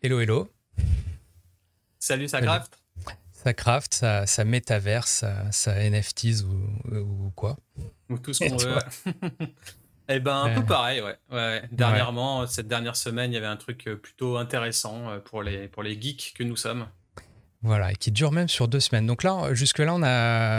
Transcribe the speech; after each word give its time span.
Hello, 0.00 0.20
hello. 0.20 0.48
Salut, 1.98 2.28
ça 2.28 2.40
craft? 2.40 2.78
Ça 3.32 3.52
craft, 3.52 3.94
ça, 3.94 4.26
ça 4.26 4.44
métaverse, 4.44 5.24
ça, 5.50 5.90
NFTs 5.90 6.44
ou, 6.44 7.32
quoi? 7.34 7.56
Ou 8.08 8.16
tout 8.16 8.32
ce 8.32 8.48
qu'on 8.48 8.56
veut. 8.56 8.78
Eh 10.10 10.20
ben, 10.20 10.44
un 10.44 10.54
peu 10.54 10.64
pareil, 10.64 11.02
ouais. 11.02 11.62
Dernièrement, 11.70 12.46
cette 12.46 12.66
dernière 12.66 12.96
semaine, 12.96 13.30
il 13.30 13.34
y 13.34 13.36
avait 13.36 13.46
un 13.46 13.58
truc 13.58 13.86
euh, 13.86 13.94
plutôt 13.94 14.38
intéressant 14.38 15.10
euh, 15.10 15.18
pour 15.18 15.42
les, 15.42 15.68
pour 15.68 15.82
les 15.82 16.00
geeks 16.00 16.32
que 16.34 16.42
nous 16.44 16.56
sommes. 16.56 16.88
Voilà, 17.62 17.90
et 17.90 17.96
qui 17.96 18.12
dure 18.12 18.30
même 18.30 18.46
sur 18.46 18.68
deux 18.68 18.78
semaines. 18.78 19.06
Donc 19.06 19.24
là, 19.24 19.52
jusque-là, 19.52 19.94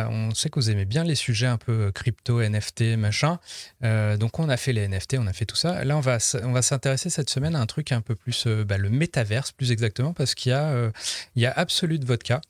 on, 0.09 0.35
sait 0.35 0.49
que 0.49 0.59
vous 0.59 0.69
aimez 0.69 0.83
bien 0.83 1.05
les 1.05 1.15
sujets 1.15 1.47
un 1.47 1.57
peu 1.57 1.71
euh, 1.71 1.91
crypto, 1.93 2.41
NFT, 2.41 2.97
machin. 2.97 3.39
Euh, 3.85 4.17
donc 4.17 4.37
on 4.37 4.49
a 4.49 4.57
fait 4.57 4.73
les 4.73 4.85
NFT, 4.85 5.15
on 5.17 5.27
a 5.27 5.31
fait 5.31 5.45
tout 5.45 5.55
ça. 5.55 5.85
Là, 5.85 5.95
on 5.95 6.01
va, 6.01 6.17
on 6.43 6.51
va 6.51 6.61
s'intéresser 6.61 7.09
cette 7.09 7.29
semaine 7.29 7.55
à 7.55 7.61
un 7.61 7.65
truc 7.67 7.93
un 7.93 8.01
peu 8.01 8.15
plus, 8.15 8.47
euh, 8.47 8.65
bah, 8.65 8.77
le 8.77 8.89
métaverse, 8.89 9.53
plus 9.53 9.71
exactement, 9.71 10.11
parce 10.11 10.35
qu'il 10.35 10.51
y 10.51 10.53
a, 10.53 10.91
y 11.37 11.45
a 11.45 11.51
Absolute 11.51 12.03
Vodka 12.03 12.41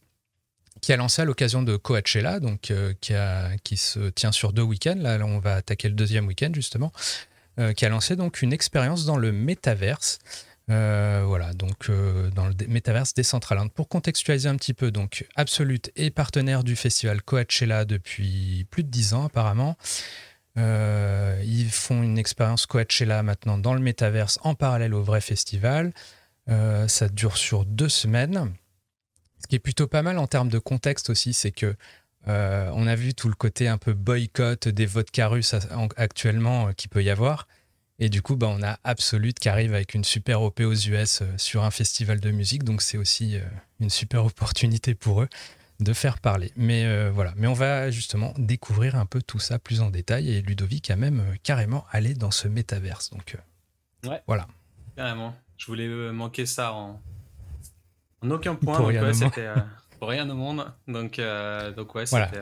qui 0.81 0.93
a 0.93 0.98
lancé 0.98 1.21
à 1.21 1.26
l'occasion 1.26 1.62
de 1.62 1.76
Coachella, 1.76 2.40
donc 2.40 2.73
qui 3.02 3.77
se 3.77 4.09
tient 4.09 4.31
sur 4.31 4.54
deux 4.54 4.62
week-ends. 4.63 4.98
Là, 4.98 5.18
là, 5.18 5.26
on 5.26 5.40
va 5.40 5.55
attaquer 5.55 5.90
le 5.90 5.93
deuxième 5.93 6.26
week-end, 6.26 6.52
justement. 6.54 6.93
qui 7.76 7.85
a 7.85 7.90
lancé 7.90 8.16
donc 8.16 8.41
une 8.41 8.54
expérience 8.54 9.05
dans 9.05 9.18
le 9.18 9.34
métaverse. 9.34 10.20
Euh, 10.70 11.23
voilà, 11.26 11.54
donc 11.54 11.90
euh, 11.90 12.30
dans 12.30 12.46
le 12.46 12.54
métaverse 12.68 13.14
Decentraland. 13.14 13.70
Pour 13.70 13.88
contextualiser 13.90 14.50
un 14.50 14.55
petit 14.55 14.73
peu, 14.73 14.91
donc 14.91 15.26
Absolute 15.36 15.91
est 15.96 16.12
partenaire 16.12 16.64
du 16.64 16.76
festival 16.76 17.22
Coachella 17.23 17.86
depuis 17.86 18.68
plus 18.70 18.84
de 18.84 18.90
10 18.90 19.13
ans 19.16 19.26
apparemment. 19.26 19.77
Euh, 20.58 21.41
ils 21.46 21.72
font 21.72 22.04
une 22.04 22.18
expérience 22.18 22.66
Coachella 22.66 23.24
maintenant 23.24 23.58
dans 23.58 23.74
le 23.74 23.80
métaverse 23.80 24.40
en 24.43 24.55
parallèle 24.55 24.93
au 24.93 25.04
vrai 25.04 25.21
festival. 25.21 25.93
ça 26.48 27.10
dure 27.10 27.38
sur 27.38 27.65
deux 27.65 27.90
semaines. 27.90 28.54
Ce 29.40 29.48
qui 29.48 29.55
est 29.55 29.60
plutôt 29.60 29.88
pas 29.88 30.02
mal 30.02 30.18
en 30.18 30.27
termes 30.27 30.49
de 30.49 30.60
contexte 30.60 31.10
aussi, 31.10 31.34
c'est 31.34 31.52
que 31.52 31.76
on 32.27 32.86
a 32.86 32.96
vu 32.96 33.15
tout 33.15 33.30
le 33.30 33.36
côté 33.36 33.68
un 33.68 33.77
peu 33.80 33.93
boycott 33.93 34.68
des 34.68 34.86
vodka 34.86 35.27
russes 35.27 35.55
actuellement 35.96 36.74
qui 36.74 36.88
peut 36.88 37.04
y 37.04 37.10
avoir. 37.10 37.48
Et 38.00 38.10
du 38.10 38.22
coup, 38.22 38.36
bah, 38.36 38.48
on 38.50 38.64
a 38.64 38.80
Absolute 38.84 39.38
qui 39.40 39.50
arrive 39.50 39.74
avec 39.74 39.94
une 39.94 40.05
super 40.05 40.42
OP 40.42 40.62
aux 40.62 40.74
US 40.74 41.22
euh, 41.22 41.26
sur 41.38 41.64
un 41.64 41.72
festival 41.72 42.22
de 42.22 42.32
musique. 42.32 42.64
Donc, 42.64 42.82
c'est 42.82 42.98
aussi 42.98 43.36
euh, 43.36 43.42
une 43.82 43.90
super 43.90 44.26
opportunité 44.26 44.96
pour 44.96 45.22
eux 45.22 45.30
de 45.82 45.94
faire 45.94 46.20
parler. 46.20 46.52
Mais 46.55 46.86
euh, 46.86 47.12
voilà, 47.14 47.34
mais 47.36 47.48
on 47.48 47.54
va 47.54 47.92
justement 47.92 48.34
découvrir 48.38 48.96
un 48.96 49.05
peu 49.05 49.22
tout 49.22 49.40
ça 49.40 49.60
plus 49.60 49.82
en 49.82 49.90
détail. 49.90 50.30
Et 50.32 50.42
Ludovic 50.42 50.90
a 50.92 50.96
même 50.96 51.24
carrément 51.44 51.86
allé 51.92 52.14
dans 52.14 52.32
ce 52.32 52.48
métaverse. 52.48 53.10
Donc, 53.12 53.38
ouais, 54.05 54.22
voilà. 54.27 54.48
Carrément. 54.96 55.36
Je 55.58 55.66
voulais 55.68 55.88
manquer 56.12 56.46
ça 56.46 56.74
en, 56.74 57.02
en 58.22 58.32
aucun 58.32 58.55
point. 58.55 58.77
Pour, 58.77 58.88
rien, 58.88 59.04
ouais, 59.04 59.54
pour 60.00 60.08
rien 60.08 60.30
au 60.30 60.36
monde. 60.36 60.72
Donc, 60.88 61.20
donc 61.76 61.96
ouais, 61.96 62.05
c'était. 62.05 62.40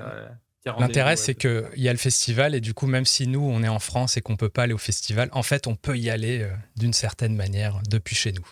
L'intérêt, 0.80 1.16
c'est 1.16 1.36
qu'il 1.36 1.68
y 1.76 1.90
a 1.90 1.92
le 1.92 1.98
festival 1.98 2.56
et 2.56 2.62
du 2.62 2.74
coup, 2.74 2.88
même 2.88 3.06
si 3.06 3.28
nous, 3.28 3.42
on 3.42 3.64
est 3.64 3.68
en 3.68 3.80
France 3.80 4.18
et 4.18 4.22
qu'on 4.22 4.34
ne 4.34 4.38
peut 4.38 4.50
pas 4.50 4.64
aller 4.64 4.74
au 4.74 4.78
festival, 4.78 5.30
en 5.32 5.44
fait, 5.44 5.68
on 5.68 5.76
peut 5.76 5.98
y 5.98 6.10
aller 6.10 6.42
euh, 6.42 6.52
d'une 6.76 6.94
certaine 6.94 7.36
manière 7.36 7.80
depuis 7.90 8.16
chez 8.16 8.32
nous. 8.32 8.48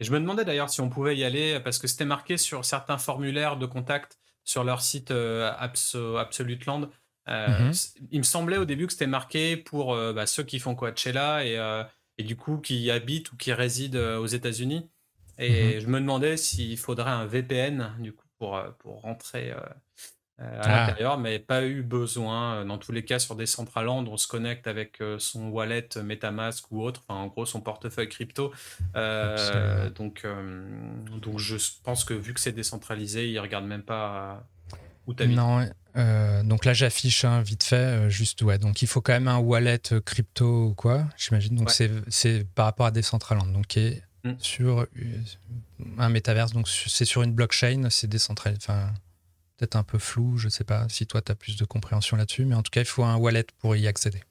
Et 0.00 0.04
je 0.04 0.12
me 0.12 0.18
demandais 0.18 0.44
d'ailleurs 0.44 0.70
si 0.70 0.80
on 0.80 0.88
pouvait 0.88 1.16
y 1.16 1.24
aller 1.24 1.60
parce 1.60 1.78
que 1.78 1.86
c'était 1.86 2.06
marqué 2.06 2.36
sur 2.36 2.64
certains 2.64 2.98
formulaires 2.98 3.56
de 3.56 3.66
contact 3.66 4.18
sur 4.44 4.64
leur 4.64 4.80
site 4.80 5.10
euh, 5.10 5.52
Absolute 5.58 6.64
Land. 6.66 6.88
Euh, 7.28 7.66
mhm. 7.66 7.72
Il 8.10 8.18
me 8.18 8.24
semblait 8.24 8.56
au 8.56 8.64
début 8.64 8.86
que 8.86 8.92
c'était 8.92 9.06
marqué 9.06 9.56
pour 9.56 9.94
bah, 9.94 10.26
ceux 10.26 10.42
qui 10.42 10.58
font 10.58 10.74
Coachella 10.74 11.44
et, 11.44 11.84
et 12.16 12.22
du 12.24 12.34
coup 12.34 12.56
qui 12.56 12.90
habitent 12.90 13.30
ou 13.32 13.36
qui 13.36 13.52
résident 13.52 14.16
aux 14.16 14.26
États-Unis. 14.26 14.88
Et 15.38 15.74
mhm. 15.74 15.80
je 15.80 15.86
me 15.86 16.00
demandais 16.00 16.38
s'il 16.38 16.78
faudrait 16.78 17.10
un 17.10 17.26
VPN 17.26 17.94
du 17.98 18.14
coup 18.14 18.24
pour, 18.40 18.58
pour 18.78 19.02
rentrer 19.02 19.52
euh, 19.52 19.60
à 20.40 20.60
ah. 20.62 20.86
l'intérieur, 20.86 21.18
mais 21.18 21.38
pas 21.38 21.64
eu 21.66 21.82
besoin. 21.82 22.54
Euh, 22.54 22.64
dans 22.64 22.78
tous 22.78 22.92
les 22.92 23.04
cas, 23.04 23.18
sur 23.18 23.34
des 23.36 23.44
Decentraland, 23.44 24.06
on 24.08 24.16
se 24.16 24.26
connecte 24.26 24.66
avec 24.66 25.00
euh, 25.00 25.18
son 25.18 25.48
wallet 25.48 25.88
MetaMask 26.02 26.64
ou 26.70 26.82
autre, 26.82 27.02
enfin, 27.06 27.20
en 27.20 27.26
gros 27.26 27.46
son 27.46 27.60
portefeuille 27.60 28.08
crypto. 28.08 28.52
donc, 28.94 30.26
donc 31.20 31.38
je 31.38 31.56
pense 31.84 32.04
que 32.04 32.14
vu 32.14 32.34
que 32.34 32.40
c'est 32.40 32.52
décentralisé, 32.52 33.28
ils 33.28 33.38
regardent 33.38 33.66
même 33.66 33.82
pas 33.82 34.44
où 35.06 35.14
tu 35.14 35.28
Non, 35.28 35.66
donc 36.44 36.64
là 36.64 36.72
j'affiche 36.72 37.24
hein, 37.24 37.42
vite 37.42 37.64
fait, 37.64 38.08
juste 38.08 38.42
ouais. 38.42 38.58
Donc 38.58 38.82
il 38.82 38.88
faut 38.88 39.00
quand 39.00 39.12
même 39.12 39.28
un 39.28 39.38
wallet 39.38 39.82
crypto 40.04 40.66
ou 40.66 40.74
quoi, 40.74 41.04
j'imagine. 41.16 41.56
Donc 41.56 41.70
c'est 41.70 42.44
par 42.54 42.66
rapport 42.66 42.86
à 42.86 42.90
Decentraland, 42.90 43.52
donc 43.52 43.66
qui 43.66 43.80
est 43.80 44.02
mm. 44.24 44.32
sur 44.38 44.86
un 45.98 46.08
métaverse, 46.08 46.52
donc 46.52 46.68
c'est 46.68 47.04
sur 47.04 47.22
une 47.22 47.32
blockchain, 47.32 47.88
c'est 47.90 48.08
décentralisé. 48.08 48.62
Enfin, 48.62 48.92
peut-être 49.60 49.76
un 49.76 49.82
peu 49.82 49.98
flou. 49.98 50.38
Je 50.38 50.46
ne 50.46 50.50
sais 50.50 50.64
pas 50.64 50.88
si 50.88 51.06
toi, 51.06 51.20
tu 51.20 51.30
as 51.30 51.34
plus 51.34 51.56
de 51.56 51.64
compréhension 51.64 52.16
là-dessus, 52.16 52.44
mais 52.46 52.54
en 52.54 52.62
tout 52.62 52.70
cas, 52.70 52.80
il 52.80 52.86
faut 52.86 53.04
un 53.04 53.16
wallet 53.16 53.46
pour 53.58 53.76
y 53.76 53.86
accéder. 53.86 54.22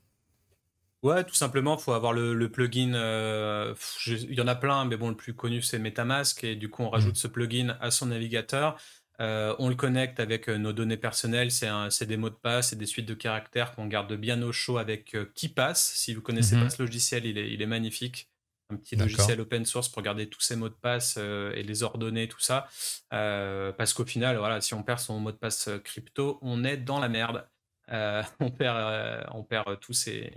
Ouais, 1.01 1.23
tout 1.23 1.35
simplement, 1.35 1.77
il 1.77 1.81
faut 1.81 1.93
avoir 1.93 2.11
le, 2.11 2.49
plugin. 2.49 2.93
Euh, 2.93 3.73
il 4.07 4.33
y 4.33 4.41
en 4.41 4.47
a 4.47 4.55
plein, 4.55 4.83
mais 4.85 4.97
bon, 4.97 5.09
le 5.09 5.15
plus 5.15 5.33
connu, 5.33 5.61
c'est 5.61 5.79
Metamask. 5.79 6.43
Et 6.43 6.55
du 6.55 6.69
coup, 6.69 6.83
on 6.83 6.89
rajoute 6.89 7.13
mm. 7.13 7.19
ce 7.19 7.27
plugin 7.27 7.77
à 7.79 7.91
son 7.91 8.07
navigateur. 8.07 8.77
Euh, 9.21 9.53
on 9.59 9.69
le 9.69 9.75
connecte 9.75 10.19
avec 10.19 10.49
euh, 10.49 10.57
nos 10.57 10.73
données 10.73 10.97
personnelles. 10.97 11.51
C'est 11.51 12.05
des 12.05 12.17
mots 12.17 12.29
de 12.29 12.35
passe 12.35 12.73
et 12.73 12.75
des 12.75 12.85
suites 12.85 13.07
de 13.07 13.13
caractères 13.13 13.73
qu'on 13.75 13.85
garde 13.85 14.13
bien 14.15 14.41
au 14.41 14.51
chaud 14.51 14.77
avec 14.77 15.15
KeePass. 15.35 15.93
Si 15.95 16.13
vous 16.13 16.21
connaissez 16.21 16.55
mm-hmm. 16.55 16.63
pas 16.63 16.69
ce 16.69 16.81
logiciel, 16.81 17.25
il 17.25 17.37
est, 17.37 17.51
il 17.51 17.61
est 17.61 17.67
magnifique 17.67 18.28
un 18.69 18.77
petit 18.77 18.95
logiciel 18.95 19.41
open 19.41 19.65
source 19.65 19.89
pour 19.89 20.01
garder 20.01 20.29
tous 20.29 20.41
ses 20.41 20.55
mots 20.55 20.69
de 20.69 20.75
passe 20.75 21.15
euh, 21.17 21.51
et 21.53 21.63
les 21.63 21.83
ordonner, 21.83 22.27
tout 22.27 22.39
ça. 22.39 22.67
Euh, 23.13 23.71
parce 23.71 23.93
qu'au 23.93 24.05
final, 24.05 24.37
voilà, 24.37 24.61
si 24.61 24.73
on 24.73 24.83
perd 24.83 24.99
son 24.99 25.19
mot 25.19 25.31
de 25.31 25.37
passe 25.37 25.67
euh, 25.67 25.79
crypto, 25.79 26.37
on 26.41 26.63
est 26.63 26.77
dans 26.77 26.99
la 26.99 27.09
merde. 27.09 27.47
on 28.39 28.51
perd, 28.51 29.25
on 29.33 29.43
perd 29.43 29.79
tous 29.79 29.93
ses, 29.93 30.31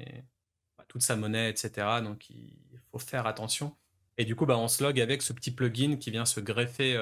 bah, 0.78 0.86
toute 0.88 1.02
sa 1.02 1.16
monnaie, 1.16 1.50
etc. 1.50 1.86
Donc 2.02 2.30
il 2.30 2.80
faut 2.90 2.98
faire 2.98 3.26
attention. 3.26 3.76
Et 4.16 4.24
du 4.24 4.34
coup, 4.34 4.46
bah, 4.46 4.56
on 4.56 4.68
se 4.68 4.82
log 4.82 4.98
avec 4.98 5.20
ce 5.20 5.34
petit 5.34 5.50
plugin 5.50 5.96
qui 5.96 6.10
vient 6.10 6.24
se 6.24 6.40
greffer 6.40 6.96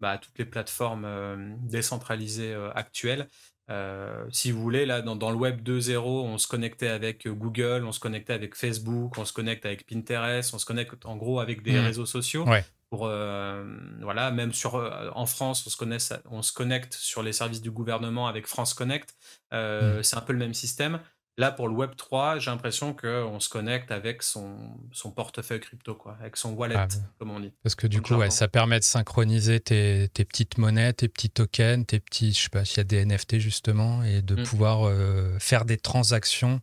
bah, 0.00 0.12
à 0.12 0.18
toutes 0.18 0.38
les 0.38 0.46
plateformes 0.46 1.58
décentralisées 1.60 2.54
actuelles. 2.74 3.28
Euh, 3.70 4.24
si 4.30 4.50
vous 4.50 4.60
voulez, 4.60 4.86
là, 4.86 5.02
dans, 5.02 5.30
le 5.30 5.36
web 5.36 5.62
2.0, 5.62 5.98
on 6.00 6.38
se 6.38 6.48
connectait 6.48 6.88
avec 6.88 7.26
euh, 7.26 7.32
Google, 7.32 7.84
on 7.86 7.92
se 7.92 8.00
connectait 8.00 8.32
avec 8.32 8.54
Facebook, 8.54 9.16
on 9.18 9.24
se 9.24 9.32
connecte 9.32 9.64
avec 9.66 9.86
Pinterest, 9.86 10.52
on 10.52 10.58
se 10.58 10.66
connecte 10.66 11.06
en 11.06 11.16
gros 11.16 11.40
avec 11.40 11.62
des 11.62 11.72
mmh. 11.72 11.84
réseaux 11.84 12.06
sociaux. 12.06 12.44
Pour, 12.90 13.06
euh, 13.06 13.64
voilà, 14.02 14.30
même 14.30 14.52
sur, 14.52 14.74
en 15.14 15.24
France, 15.24 15.66
on 15.66 15.70
se, 15.70 15.76
connecte, 15.78 16.14
on 16.30 16.42
se 16.42 16.52
connecte 16.52 16.92
sur 16.92 17.22
les 17.22 17.32
services 17.32 17.62
du 17.62 17.70
gouvernement 17.70 18.26
avec 18.26 18.46
France 18.46 18.74
Connect. 18.74 19.14
Mmh. 19.50 20.02
C'est 20.02 20.16
un 20.16 20.20
peu 20.20 20.34
le 20.34 20.38
même 20.38 20.52
système. 20.52 21.00
Là, 21.38 21.50
pour 21.50 21.66
le 21.66 21.74
Web 21.74 21.92
3, 21.96 22.38
j'ai 22.38 22.50
l'impression 22.50 22.92
qu'on 22.92 23.40
se 23.40 23.48
connecte 23.48 23.90
avec 23.90 24.22
son, 24.22 24.54
son 24.92 25.10
portefeuille 25.10 25.60
crypto, 25.60 25.94
quoi, 25.94 26.16
avec 26.20 26.36
son 26.36 26.52
wallet, 26.52 26.74
ah 26.76 26.86
comme 27.18 27.30
on 27.30 27.40
dit. 27.40 27.52
Parce 27.62 27.74
que 27.74 27.86
du 27.86 28.02
coup, 28.02 28.14
ouais, 28.16 28.28
ça 28.28 28.48
permet 28.48 28.78
de 28.78 28.84
synchroniser 28.84 29.58
tes, 29.58 30.10
tes, 30.12 30.26
petites 30.26 30.58
monnaies, 30.58 30.92
tes 30.92 31.08
petits 31.08 31.30
tokens, 31.30 31.86
tes 31.86 32.00
petits, 32.00 32.34
je 32.34 32.42
sais 32.42 32.48
pas 32.50 32.66
s'il 32.66 32.78
y 32.78 32.80
a 32.80 32.84
des 32.84 33.06
NFT 33.06 33.38
justement, 33.38 34.02
et 34.02 34.20
de 34.20 34.34
mm. 34.34 34.42
pouvoir 34.42 34.86
euh, 34.86 35.38
faire 35.38 35.64
des 35.64 35.78
transactions 35.78 36.60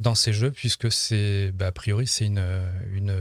dans 0.00 0.16
ces 0.16 0.32
jeux, 0.32 0.50
puisque 0.50 0.90
c'est, 0.90 1.52
bah, 1.52 1.68
a 1.68 1.72
priori, 1.72 2.08
c'est 2.08 2.26
une, 2.26 2.44
une, 2.92 3.16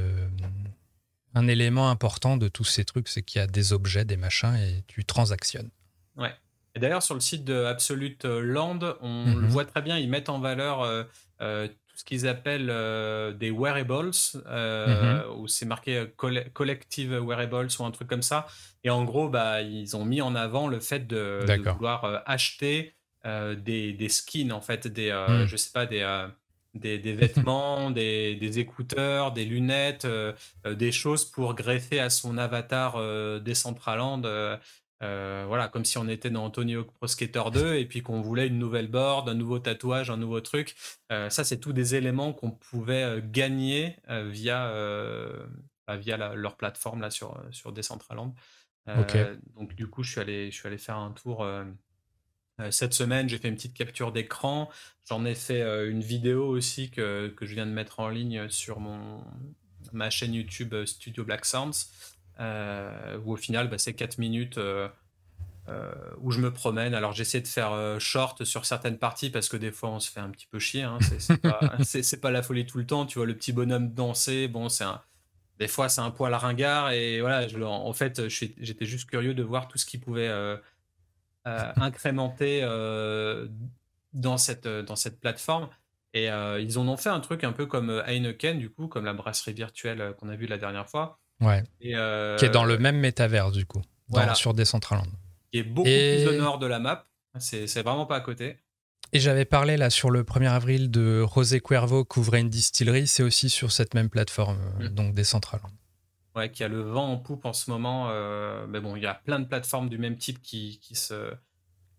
un 1.36 1.48
élément 1.48 1.92
important 1.92 2.36
de 2.36 2.48
tous 2.48 2.64
ces 2.64 2.84
trucs, 2.84 3.10
c'est 3.10 3.22
qu'il 3.22 3.40
y 3.40 3.44
a 3.44 3.48
des 3.48 3.74
objets, 3.74 4.06
des 4.06 4.18
machins, 4.18 4.56
et 4.56 4.84
tu 4.88 5.06
transactionnes. 5.06 5.70
Ouais 6.16 6.34
d'ailleurs, 6.80 7.04
sur 7.04 7.16
le 7.16 7.22
site 7.22 7.44
de 7.44 7.64
Absolute 7.66 8.26
Land, 8.26 8.80
on 9.02 9.26
le 9.26 9.42
mhm. 9.42 9.48
voit 9.48 9.66
très 9.66 9.82
bien, 9.82 9.98
ils 9.98 10.10
mettent 10.10 10.30
en 10.30 10.40
valeur 10.40 10.82
euh, 10.82 11.04
euh, 11.42 11.68
tout 11.68 11.98
ce 11.98 12.04
qu'ils 12.04 12.28
appellent 12.28 12.70
euh, 12.70 13.32
des 13.32 13.52
wearables, 13.52 14.12
mhm. 14.36 15.24
où 15.38 15.48
c'est 15.48 15.66
marqué 15.66 16.06
collective 16.54 17.14
wearables 17.20 17.68
ou 17.80 17.84
un 17.84 17.92
truc 17.92 18.08
comme 18.08 18.22
ça. 18.22 18.48
Et 18.84 18.90
en 18.90 19.04
gros, 19.04 19.30
bah, 19.30 19.62
ils 19.62 19.96
ont 19.96 20.06
mis 20.06 20.22
en 20.22 20.36
avant 20.36 20.68
le 20.68 20.80
fait 20.80 21.08
de, 21.08 21.46
vouloir 21.72 22.24
acheter 22.26 22.94
des, 23.24 24.10
skins, 24.10 24.52
en 24.52 24.62
fait, 24.62 24.88
des, 24.88 25.12
mhm. 25.12 25.46
je 25.46 25.56
sais 25.56 25.72
pas, 25.72 25.86
des. 25.86 26.28
Des, 26.74 27.14
vêtements, 27.14 27.90
des, 27.92 28.60
écouteurs, 28.60 29.32
des 29.32 29.46
lunettes, 29.46 30.06
des 30.64 30.92
choses 30.92 31.26
pour 31.26 31.56
greffer 31.56 32.00
à 32.00 32.12
son 32.12 32.38
avatar 32.38 33.00
Decentraland 33.42 34.22
euh, 34.26 34.58
voilà, 35.02 35.68
comme 35.68 35.86
si 35.86 35.98
on 35.98 36.08
était 36.08 36.30
dans 36.30 36.46
Antonio 36.46 36.86
Pro 36.86 37.08
Skater 37.08 37.44
2 37.54 37.76
et 37.76 37.86
puis 37.86 38.02
qu'on 38.02 38.22
voulait 38.22 38.48
une 38.48 38.60
nouvelle 38.60 38.88
board, 38.88 39.30
un 39.30 39.34
nouveau 39.34 39.60
tatouage, 39.60 40.10
un 40.10 40.18
nouveau 40.18 40.42
truc. 40.42 40.76
Euh, 41.12 41.30
ça, 41.30 41.44
c'est 41.44 41.60
tous 41.60 41.74
des 41.74 41.96
éléments 41.96 42.34
qu'on 42.34 42.52
pouvait 42.52 43.04
euh, 43.04 43.22
gagner 43.24 43.96
via, 44.08 44.72
bah, 45.88 45.98
via 45.98 46.18
leur 46.36 46.58
plateforme 46.58 47.02
là, 47.02 47.10
sur, 47.10 47.42
sur 47.52 47.72
Decentraland. 47.72 48.34
Donc, 49.56 49.76
du 49.76 49.88
coup, 49.88 50.04
je 50.04 50.12
suis 50.12 50.22
allé, 50.22 50.52
je 50.52 50.58
suis 50.58 50.68
allé 50.68 50.78
faire 50.78 50.98
un 50.98 51.12
tour. 51.12 51.46
cette 52.72 52.94
semaine, 52.94 53.30
j'ai 53.30 53.38
fait 53.38 53.50
une 53.50 53.56
petite 53.56 53.76
capture 53.76 54.12
d'écran. 54.12 54.70
J'en 55.08 55.26
ai 55.26 55.36
fait 55.36 55.62
une 55.90 56.02
vidéo 56.02 56.48
aussi 56.48 56.90
que, 56.90 57.28
que, 57.28 57.46
je 57.46 57.54
viens 57.54 57.66
de 57.66 57.72
mettre 57.72 58.00
en 58.00 58.10
ligne 58.10 58.50
sur 58.50 58.80
mon, 58.80 59.24
ma 59.92 60.10
chaîne 60.10 60.34
YouTube 60.34 60.74
Studio 60.86 61.24
Black 61.24 61.46
Sounds, 61.46 62.17
où 62.40 63.34
au 63.34 63.38
final, 63.38 63.70
bah, 63.70 63.78
c'est 63.78 63.94
4 63.94 64.18
minutes 64.18 64.60
où 66.22 66.32
je 66.32 66.40
me 66.40 66.52
promène. 66.52 66.94
Alors 66.94 67.14
j'essaie 67.14 67.42
de 67.42 67.48
faire 67.48 68.00
short 68.00 68.46
sur 68.46 68.66
certaines 68.66 68.98
parties 68.98 69.30
parce 69.30 69.50
que 69.50 69.58
des 69.58 69.72
fois 69.72 69.90
on 69.90 70.00
se 70.00 70.10
fait 70.10 70.20
un 70.20 70.30
petit 70.30 70.48
peu 70.48 70.60
chier. 70.60 70.84
Hein. 70.84 70.98
C'est 71.20 71.42
pas, 71.42 71.60
pas, 72.22 72.32
la 72.32 72.44
folie 72.44 72.66
tout 72.66 72.78
le 72.78 72.86
temps. 72.86 73.06
Tu 73.06 73.20
vois 73.20 73.26
le 73.26 73.36
petit 73.36 73.54
bonhomme 73.54 73.94
danser. 73.94 74.48
Bon, 74.48 74.70
c'est 74.70 74.86
un 74.86 75.02
des 75.60 75.68
fois 75.68 75.90
c'est 75.90 76.02
un 76.02 76.12
poil 76.12 76.34
ringard 76.34 76.92
et 76.92 77.22
voilà 77.22 77.48
je, 77.48 77.60
en 77.62 77.94
fait 77.94 78.28
j'étais 78.28 78.86
juste 78.86 79.10
curieux 79.10 79.34
de 79.34 79.44
voir 79.44 79.68
tout 79.68 79.78
ce 79.78 79.86
qui 79.86 79.98
pouvait 79.98 80.28
euh, 80.28 80.58
euh, 81.48 81.72
incrémenter 81.78 82.62
euh, 82.64 83.48
dans 84.14 84.38
cette 84.38 84.68
dans 84.68 84.96
cette 84.96 85.20
plateforme 85.20 85.70
et 86.14 86.28
ils 86.28 86.80
en 86.80 86.88
ont 86.88 86.98
fait 86.98 87.10
un 87.10 87.20
truc 87.20 87.44
un 87.44 87.52
peu 87.52 87.66
comme 87.66 88.04
Heineken 88.06 88.58
du 88.58 88.70
coup 88.70 88.88
comme 88.88 89.06
la 89.06 89.14
brasserie 89.14 89.54
virtuelle 89.54 90.16
qu'on 90.20 90.30
a 90.30 90.36
vu 90.36 90.48
la 90.48 90.58
dernière 90.58 90.90
fois 90.90 91.20
ouais 91.42 91.64
qui 91.80 91.92
est 91.92 92.50
dans 92.50 92.66
le 92.66 92.78
même 92.78 92.98
métavers 92.98 93.52
du 93.52 93.66
coup 93.66 93.82
dans, 94.10 94.34
sur 94.36 94.54
Decentraland 94.54 95.08
qui 95.52 95.60
est 95.60 95.64
beaucoup 95.64 95.86
plus 95.86 96.28
au 96.28 96.34
nord 96.34 96.60
de 96.60 96.68
la 96.68 96.80
map 96.80 97.06
c'est 97.40 97.82
vraiment 97.82 98.06
pas 98.06 98.16
à 98.16 98.22
côté 98.22 98.58
et 99.14 99.20
j'avais 99.20 99.46
parlé 99.46 99.78
là 99.78 99.90
sur 99.90 100.10
le 100.10 100.24
1er 100.24 100.50
avril 100.50 100.92
de 100.92 101.22
Rosé 101.22 101.62
Cuervo 101.62 102.04
qui 102.04 102.20
ouvrait 102.20 102.42
une 102.42 102.50
distillerie, 102.50 103.08
c'est 103.08 103.24
aussi 103.24 103.50
sur 103.50 103.72
cette 103.72 103.94
même 103.94 104.10
plateforme, 104.10 104.60
euh, 104.82 104.90
mm. 104.90 104.94
donc 104.94 105.14
des 105.14 105.24
centrales. 105.24 105.62
Ouais, 106.36 106.52
qui 106.52 106.64
a 106.64 106.68
le 106.68 106.82
vent 106.82 107.12
en 107.12 107.18
poupe 107.18 107.46
en 107.46 107.54
ce 107.54 107.72
moment. 107.72 108.10
Euh, 108.10 108.68
mais 108.68 108.80
bon, 108.80 108.96
il 108.96 109.04
y 109.04 109.08
a 109.08 109.14
plein 109.14 109.40
de 109.40 109.46
plateformes 109.46 109.90
du 109.90 109.98
même 109.98 110.18
type 110.18 110.42
qui, 110.42 110.80
qui 110.82 110.96
se, 110.96 111.34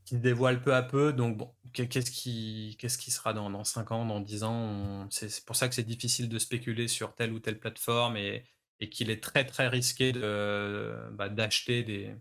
qui 0.04 0.16
dévoilent 0.16 0.60
peu 0.60 0.74
à 0.74 0.82
peu. 0.82 1.12
Donc 1.12 1.38
bon, 1.38 1.50
qu'est-ce 1.72 2.10
qui, 2.10 2.76
qu'est-ce 2.78 2.98
qui 2.98 3.10
sera 3.10 3.32
dans, 3.32 3.48
dans 3.50 3.64
5 3.64 3.90
ans, 3.90 4.04
dans 4.04 4.20
10 4.20 4.44
ans? 4.44 5.06
C'est 5.10 5.44
pour 5.44 5.56
ça 5.56 5.68
que 5.68 5.74
c'est 5.74 5.82
difficile 5.82 6.28
de 6.28 6.38
spéculer 6.38 6.88
sur 6.88 7.14
telle 7.14 7.32
ou 7.32 7.40
telle 7.40 7.58
plateforme 7.58 8.16
et, 8.16 8.44
et 8.80 8.88
qu'il 8.88 9.10
est 9.10 9.22
très 9.22 9.44
très 9.44 9.68
risqué 9.68 10.12
de, 10.12 10.94
bah, 11.12 11.28
d'acheter 11.28 11.82
des, 11.82 12.14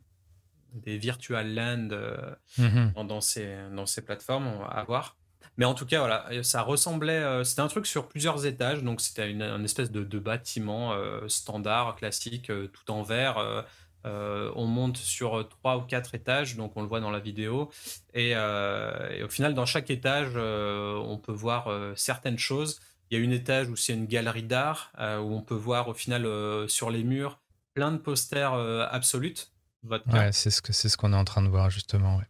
des 0.73 0.97
virtual 0.97 1.53
land 1.53 1.89
euh, 1.91 2.17
mhm. 2.57 2.93
dans, 3.07 3.21
ces, 3.21 3.55
dans 3.75 3.85
ces 3.85 4.03
plateformes, 4.03 4.59
va 4.59 4.65
avoir. 4.65 5.15
Mais 5.57 5.65
en 5.65 5.73
tout 5.73 5.85
cas, 5.85 5.99
voilà, 5.99 6.43
ça 6.43 6.61
ressemblait. 6.61 7.13
Euh, 7.13 7.43
c'était 7.43 7.61
un 7.61 7.67
truc 7.67 7.87
sur 7.87 8.07
plusieurs 8.07 8.45
étages, 8.45 8.83
donc 8.83 9.01
c'était 9.01 9.29
une, 9.31 9.41
espèce 9.63 9.91
de, 9.91 10.19
bâtiment 10.19 10.93
euh, 10.93 11.27
standard, 11.27 11.95
classique, 11.95 12.47
tout 12.47 12.91
en 12.91 13.01
verre. 13.01 13.65
on 14.05 14.65
monte 14.65 14.97
sur 14.97 15.49
trois 15.49 15.77
ou 15.77 15.81
quatre 15.81 16.13
étages, 16.15 16.55
donc 16.55 16.73
on 16.75 16.81
le 16.81 16.87
voit 16.87 16.99
dans 16.99 17.11
la 17.11 17.19
vidéo. 17.19 17.71
Et, 18.13 18.35
au 18.35 19.29
final, 19.29 19.53
dans 19.55 19.65
chaque 19.65 19.89
étage, 19.89 20.35
on 20.35 21.17
peut 21.17 21.33
voir 21.33 21.69
certaines 21.95 22.39
choses. 22.39 22.79
Il 23.09 23.17
y 23.17 23.21
a 23.21 23.23
une 23.23 23.31
étage 23.31 23.69
où 23.69 23.75
c'est 23.75 23.93
une 23.93 24.05
galerie 24.05 24.43
d'art, 24.43 24.91
où 24.99 25.33
on 25.33 25.41
peut 25.41 25.55
voir 25.55 25.87
au 25.87 25.93
final 25.93 26.27
sur 26.69 26.89
les 26.89 27.03
murs 27.03 27.39
plein 27.73 27.91
de 27.91 27.97
posters 27.97 28.53
absolutes 28.91 29.51
Ouais, 29.83 30.31
c'est 30.31 30.49
ce 30.49 30.97
qu'on 30.97 31.13
est 31.13 31.17
en 31.17 31.25
train 31.25 31.41
de 31.41 31.47
voir 31.47 31.69
justement. 31.69 32.21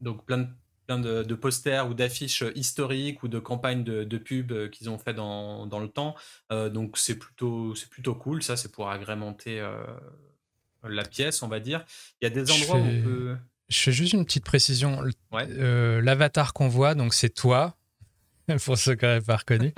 Donc 0.00 0.24
plein 0.24 0.38
de 0.38 0.48
plein 0.86 0.98
de, 0.98 1.34
posters 1.34 1.88
ou 1.88 1.94
d'affiches 1.94 2.44
historiques 2.54 3.22
ou 3.22 3.28
de 3.28 3.38
campagnes 3.38 3.84
de, 3.84 4.04
de 4.04 4.18
pub 4.18 4.52
euh, 4.52 4.68
qu'ils 4.68 4.90
ont 4.90 4.98
fait 4.98 5.14
dans, 5.14 5.66
dans 5.66 5.80
le 5.80 5.88
temps. 5.88 6.14
Euh, 6.52 6.68
donc 6.68 6.98
c'est 6.98 7.18
plutôt 7.18 7.74
c'est 7.74 7.88
plutôt 7.88 8.14
cool. 8.14 8.42
Ça 8.42 8.56
c'est 8.56 8.70
pour 8.70 8.90
agrémenter 8.90 9.60
euh, 9.60 9.82
la 10.82 11.04
pièce, 11.04 11.42
on 11.42 11.48
va 11.48 11.60
dire. 11.60 11.84
Il 12.20 12.24
y 12.24 12.26
a 12.26 12.30
des 12.30 12.50
endroits 12.50 12.76
où 12.76 12.84
on 12.84 13.02
peut. 13.02 13.36
Je 13.68 13.78
fais 13.78 13.92
juste 13.92 14.12
une 14.12 14.26
petite 14.26 14.44
précision. 14.44 15.02
L'avatar 15.32 16.52
qu'on 16.52 16.68
voit, 16.68 16.94
donc 16.94 17.14
c'est 17.14 17.30
toi, 17.30 17.76
pour 18.64 18.78
ceux 18.78 18.94
qui 18.94 19.04
n'auraient 19.04 19.20
pas 19.20 19.36
reconnu. 19.36 19.74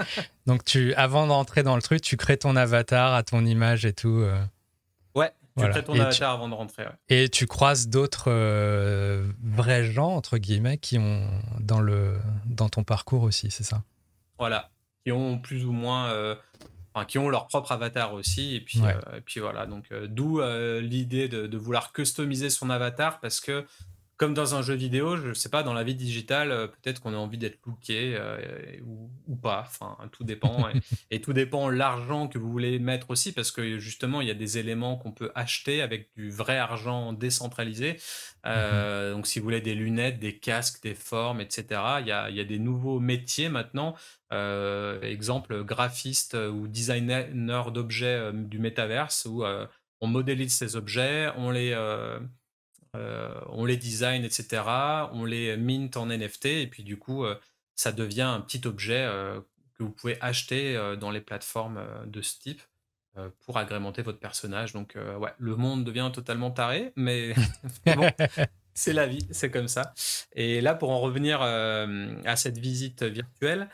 donc 0.46 0.64
tu, 0.64 0.94
avant 0.94 1.26
d'entrer 1.26 1.62
dans 1.62 1.76
le 1.76 1.82
truc, 1.82 2.00
tu 2.02 2.16
crées 2.16 2.36
ton 2.36 2.56
avatar 2.56 3.14
à 3.14 3.22
ton 3.22 3.44
image 3.44 3.84
et 3.84 3.92
tout. 3.92 4.24
Ouais, 5.56 5.72
tu 5.72 5.82
ton 5.84 5.98
avatar 5.98 6.32
avant 6.32 6.48
de 6.48 6.54
rentrer. 6.54 6.84
Et 7.08 7.28
tu 7.28 7.46
croises 7.46 7.88
d'autres 7.88 8.30
euh, 8.30 9.26
vrais 9.42 9.84
gens, 9.84 10.10
entre 10.14 10.36
guillemets, 10.38 10.76
qui 10.76 10.98
ont 10.98 11.26
dans, 11.60 11.80
le, 11.80 12.18
dans 12.44 12.68
ton 12.68 12.84
parcours 12.84 13.22
aussi, 13.22 13.50
c'est 13.50 13.64
ça? 13.64 13.82
Voilà, 14.38 14.70
qui 15.04 15.12
ont 15.12 15.38
plus 15.38 15.64
ou 15.64 15.72
moins. 15.72 16.10
Euh, 16.10 16.34
enfin, 16.92 17.06
qui 17.06 17.18
ont 17.18 17.30
leur 17.30 17.46
propre 17.46 17.72
avatar 17.72 18.12
aussi. 18.12 18.54
Et 18.54 18.60
puis, 18.60 18.80
euh, 18.82 19.16
et 19.16 19.20
puis 19.22 19.40
voilà, 19.40 19.64
donc 19.66 19.92
d'où 20.08 20.40
l'idée 20.80 21.28
de, 21.28 21.46
de, 21.46 21.56
vouloir 21.58 21.92
customiser 21.92 22.50
son 22.50 22.68
avatar 22.68 23.20
parce 23.20 23.40
que 23.40 23.64
comme 24.16 24.32
dans 24.32 24.54
un 24.54 24.62
jeu 24.62 24.74
vidéo, 24.74 25.16
je 25.16 25.34
sais 25.34 25.50
pas, 25.50 25.62
dans 25.62 25.74
la 25.74 25.84
vie 25.84 25.94
digitale, 25.94 26.50
euh, 26.50 26.66
peut-être 26.66 27.02
qu'on 27.02 27.12
a 27.12 27.18
envie 27.18 27.36
d'être 27.36 27.58
looké 27.66 28.14
euh, 28.16 28.78
ou, 28.82 29.36
pas. 29.36 29.64
Enfin, 29.66 29.98
tout 30.10 30.24
dépend. 30.24 30.68
et, 31.10 31.20
tout 31.20 31.34
dépend 31.34 31.68
l'argent 31.68 32.26
que 32.26 32.38
vous 32.38 32.50
voulez 32.50 32.78
mettre 32.78 33.10
aussi, 33.10 33.32
parce 33.32 33.50
que 33.50 33.78
justement, 33.78 34.22
il 34.22 34.28
y 34.28 34.30
a 34.30 34.34
des 34.34 34.56
éléments 34.56 34.96
qu'on 34.96 35.12
peut 35.12 35.30
acheter 35.34 35.82
avec 35.82 36.08
du 36.16 36.30
vrai 36.30 36.56
argent 36.56 37.12
décentralisé. 37.12 37.98
Euh, 38.46 39.10
mhm. 39.10 39.16
Donc, 39.16 39.26
si 39.26 39.38
vous 39.38 39.44
voulez 39.44 39.60
des 39.60 39.74
lunettes, 39.74 40.18
des 40.18 40.38
casques, 40.38 40.82
des 40.82 40.94
formes, 40.94 41.42
etc., 41.42 41.66
il 42.00 42.06
y 42.06 42.12
a, 42.12 42.30
il 42.30 42.36
y 42.36 42.40
a 42.40 42.44
des 42.44 42.58
nouveaux 42.58 43.00
métiers 43.00 43.50
maintenant. 43.50 43.96
exemple, 45.02 45.62
graphiste 45.62 46.34
ou 46.34 46.68
designer 46.68 47.70
d'objets 47.70 48.32
du 48.32 48.58
métaverse, 48.58 49.26
où 49.26 49.44
on 50.00 50.06
modélise 50.06 50.54
ces 50.54 50.76
objets, 50.76 51.30
on 51.36 51.50
les 51.50 51.74
on 53.48 53.64
les 53.64 53.76
design, 53.76 54.24
etc. 54.24 54.62
On 55.12 55.24
les 55.24 55.56
mint 55.56 55.96
en 55.96 56.06
NFT 56.06 56.46
et 56.46 56.66
puis 56.66 56.82
du 56.82 56.98
coup, 56.98 57.24
euh, 57.24 57.38
ça 57.74 57.92
devient 57.92 58.22
un 58.22 58.40
petit 58.40 58.66
objet 58.66 59.04
euh, 59.04 59.40
que 59.74 59.82
vous 59.82 59.90
pouvez 59.90 60.18
acheter 60.20 60.74
dans 60.98 61.10
les 61.10 61.20
plateformes 61.20 61.80
de 62.06 62.22
ce 62.22 62.38
type 62.38 62.62
pour 63.44 63.58
agrémenter 63.58 64.00
votre 64.00 64.18
personnage. 64.18 64.72
Donc, 64.72 64.96
ouais, 64.96 65.30
le 65.38 65.54
monde 65.54 65.84
devient 65.84 66.10
totalement 66.14 66.50
taré, 66.50 66.92
mais 66.96 67.34
bon, 67.84 68.08
c'est 68.72 68.94
la 68.94 69.06
vie, 69.06 69.26
c'est 69.30 69.50
comme 69.50 69.68
ça. 69.68 69.92
Et 70.32 70.62
là, 70.62 70.74
pour 70.74 70.90
en 70.92 70.98
revenir 70.98 71.42
à 71.42 72.36
cette 72.36 72.56
visite 72.56 73.02
virtuelle, 73.02 73.68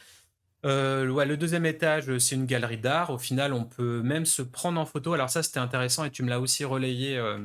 ouais, 0.64 1.26
le 1.26 1.36
deuxième 1.36 1.66
étage, 1.66 2.18
c'est 2.18 2.34
une 2.34 2.46
galerie 2.46 2.78
d'art. 2.78 3.10
Au 3.10 3.18
final, 3.18 3.52
on 3.52 3.64
peut 3.64 4.02
même 4.02 4.26
se 4.26 4.42
prendre 4.42 4.80
en 4.80 4.86
photo. 4.86 5.12
Alors 5.12 5.30
ça, 5.30 5.44
c'était 5.44 5.60
intéressant 5.60 6.04
et 6.04 6.10
tu 6.10 6.24
me 6.24 6.30
l'as 6.30 6.40
aussi 6.40 6.64
relayé 6.64 7.16
euh, 7.16 7.38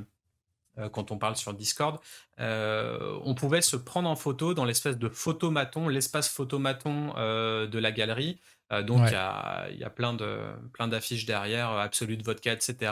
quand 0.91 1.11
on 1.11 1.17
parle 1.17 1.35
sur 1.35 1.53
Discord, 1.53 1.99
euh, 2.39 3.19
on 3.23 3.33
pouvait 3.33 3.61
se 3.61 3.75
prendre 3.75 4.09
en 4.09 4.15
photo 4.15 4.53
dans 4.53 4.65
l'espèce 4.65 4.97
de 4.97 5.09
photomaton, 5.09 5.87
l'espace 5.87 6.29
photomaton 6.29 7.13
euh, 7.17 7.67
de 7.67 7.79
la 7.79 7.91
galerie. 7.91 8.39
donc 8.85 9.07
il 9.07 9.77
y, 9.79 9.83
a, 9.83 9.89
plein 9.89 10.13
de 10.13 10.39
plein 10.73 10.87
d'affiches 10.87 11.25
derrière, 11.25 11.69
Absolute 11.71 12.23
Vodka, 12.23 12.53
etc. 12.53 12.91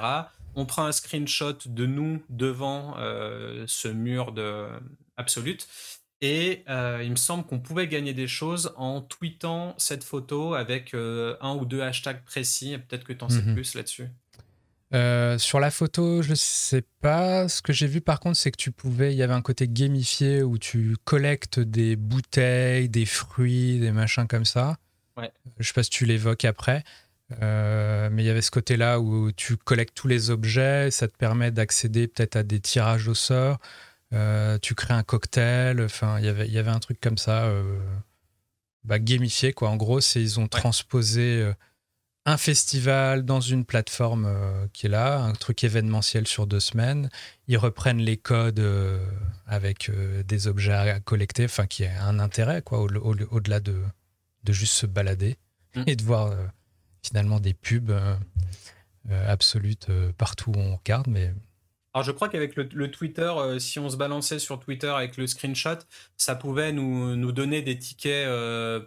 On 0.56 0.66
prend 0.66 0.86
un 0.86 0.92
screenshot 0.92 1.58
de 1.66 1.86
nous 1.86 2.24
devant 2.30 2.96
ce 3.68 3.88
mur 3.90 4.32
de 4.32 4.68
Absolute. 5.18 5.68
Et 6.22 6.64
il 6.68 7.12
me 7.12 7.18
semble 7.18 7.46
qu'on 7.46 7.60
pouvait 7.60 7.88
gagner 7.90 8.14
des 8.14 8.28
choses 8.28 8.74
en 8.78 9.02
tweetant 9.02 9.76
cette 9.78 10.06
photo 10.06 10.54
avec 10.54 10.94
un 10.94 11.56
ou 11.56 11.66
deux 11.66 11.82
hashtags 11.82 12.24
précis. 12.24 12.78
Peut-être 12.78 13.04
que 13.04 13.14
tu 13.14 13.24
en 13.26 13.30
sais 13.30 13.42
mhm. 13.42 13.54
plus 13.54 13.76
là-dessus. 13.76 14.08
Euh, 14.94 15.38
sur 15.38 15.60
la 15.60 15.72
photo, 15.72 16.22
je 16.22 16.36
sais 16.36 16.84
pas. 17.02 17.48
Ce 17.48 17.62
que 17.62 17.74
j'ai 17.74 17.88
vu 17.88 18.02
par 18.02 18.20
contre, 18.20 18.38
c'est 18.38 18.52
que 18.52 18.58
tu 18.58 18.72
pouvais, 18.72 19.14
il 19.14 19.18
y 19.18 19.24
avait 19.24 19.34
un 19.34 19.42
côté 19.42 19.68
gamifié 19.68 20.44
où 20.44 20.58
tu 20.58 20.96
collectes 21.04 21.60
des 21.60 21.96
bouteilles, 21.96 22.88
des 22.90 23.06
fruits, 23.06 23.80
des 23.80 23.92
machins 23.92 24.28
comme 24.28 24.46
ça. 24.46 24.78
Ouais. 25.18 25.32
Je 25.60 25.68
sais 25.68 25.74
pas 25.74 25.84
si 25.84 25.90
tu 25.90 26.06
l'évoques 26.06 26.46
après. 26.46 26.84
Euh, 27.42 28.10
mais 28.12 28.24
il 28.24 28.26
y 28.28 28.30
avait 28.30 28.42
ce 28.42 28.52
côté-là 28.52 29.00
où 29.00 29.32
tu 29.32 29.58
collectes 29.58 29.96
tous 29.96 30.08
les 30.08 30.30
objets, 30.30 30.92
ça 30.92 31.08
te 31.08 31.18
permet 31.18 31.50
d'accéder 31.50 32.08
peut-être 32.08 32.36
à 32.36 32.44
des 32.44 32.60
tirages 32.60 33.08
au 33.08 33.16
sort. 33.16 33.58
Euh, 34.14 34.60
tu 34.62 34.76
crées 34.76 34.94
un 34.94 35.02
cocktail. 35.02 35.82
Enfin, 35.82 36.20
il 36.20 36.26
y 36.26 36.30
avait, 36.30 36.46
il 36.48 36.54
y 36.54 36.60
avait 36.60 36.70
un 36.70 36.80
truc 36.80 37.02
comme 37.02 37.18
ça, 37.18 37.52
bah, 38.84 39.00
gamifié 39.00 39.54
quoi. 39.54 39.70
En 39.70 39.78
gros, 39.78 40.02
c'est 40.02 40.22
ils 40.22 40.40
ont 40.40 40.48
transposé 40.48 41.52
un 42.26 42.38
festival 42.38 43.24
dans 43.24 43.40
une 43.40 43.66
plateforme 43.66 44.26
euh, 44.26 44.68
qui 44.74 44.88
est 44.88 44.90
là, 44.90 45.20
un 45.20 45.34
truc 45.34 45.64
événementiel 45.64 46.28
sur 46.28 46.48
deux 46.48 46.60
semaines. 46.60 47.10
Ils 47.48 47.58
reprennent 47.58 48.00
les 48.00 48.18
codes 48.18 48.60
euh, 48.60 49.06
avec 49.46 49.90
euh, 49.90 50.24
des 50.24 50.48
objets 50.48 50.74
à 50.74 51.00
collecter, 51.00 51.46
enfin 51.46 51.68
qui 51.68 51.86
a 51.86 52.04
un 52.04 52.20
intérêt 52.20 52.64
quoi, 52.64 52.80
au-delà 52.80 53.60
de, 53.60 53.80
de 54.44 54.54
juste 54.54 54.74
se 54.74 54.88
balader 54.88 55.38
mm. 55.76 55.84
et 55.86 55.96
de 55.96 56.04
voir 56.04 56.36
finalement 57.04 57.40
des 57.40 57.54
pubs 57.54 57.92
absolutes 59.28 59.88
partout 60.18 60.52
où 60.52 60.60
on 60.60 60.78
regarde. 60.78 61.08
Mais 61.08 61.32
alors 61.94 62.04
je 62.04 62.12
crois 62.12 62.28
qu'avec 62.28 62.56
le, 62.56 62.90
Twitter, 62.90 63.32
si 63.60 63.78
on 63.78 63.88
se 63.88 63.98
balançait 63.98 64.40
sur 64.40 64.60
Twitter 64.60 64.88
avec 64.88 65.18
le 65.18 65.28
screenshot, 65.28 65.78
ça 66.18 66.34
pouvait 66.34 66.72
nous, 66.72 67.16
nous 67.16 67.32
donner 67.32 67.62
des 67.62 67.78
tickets 67.78 68.28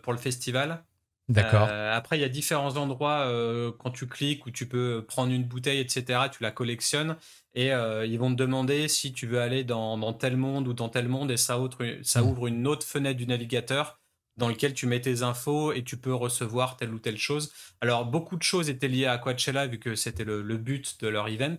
pour 0.03 0.13
le 0.13 0.19
festival. 0.19 0.83
D'accord. 1.29 1.69
Euh, 1.71 1.95
après, 1.95 2.17
il 2.17 2.23
y 2.23 2.25
a 2.25 2.29
différents 2.29 2.77
endroits 2.77 3.27
euh, 3.27 3.71
quand 3.79 3.91
tu 3.91 4.07
cliques 4.07 4.47
où 4.47 4.51
tu 4.51 4.67
peux 4.67 5.05
prendre 5.07 5.33
une 5.33 5.45
bouteille, 5.45 5.79
etc. 5.79 6.21
Tu 6.33 6.43
la 6.43 6.51
collectionnes 6.51 7.17
et 7.55 7.73
euh, 7.73 8.07
ils 8.07 8.19
vont 8.19 8.31
te 8.31 8.37
demander 8.37 8.89
si 8.89 9.13
tu 9.13 9.27
veux 9.27 9.41
aller 9.41 9.63
dans, 9.63 10.13
tel 10.15 10.37
monde 10.39 10.69
ou 10.69 10.73
dans 10.73 10.89
tel 10.89 11.09
monde 11.09 11.31
et 11.31 11.37
ça, 11.37 11.59
ça 12.03 12.23
mmh. 12.23 12.27
ouvre 12.27 12.47
une 12.47 12.67
autre 12.67 12.87
fenêtre 12.87 13.19
du 13.19 13.27
navigateur 13.27 13.99
dans 14.39 14.49
lequel 14.49 14.73
tu 14.73 14.87
mets 14.87 15.01
tes 15.01 15.23
infos 15.23 15.73
et 15.73 15.83
tu 15.85 15.99
peux 15.99 16.15
recevoir 16.15 16.77
telle 16.77 16.95
ou 16.95 16.99
telle 16.99 17.19
chose. 17.19 17.53
Alors, 17.81 18.07
beaucoup 18.07 18.37
de 18.37 18.43
choses 18.43 18.71
étaient 18.71 18.89
liées 18.89 19.07
à 19.07 19.19
Coachella 19.19 19.67
vu 19.67 19.79
que 19.79 19.97
c'était 19.97 20.25
le, 20.25 20.43
but 20.57 20.99
de 21.01 21.09
leur 21.09 21.29
event. 21.29 21.59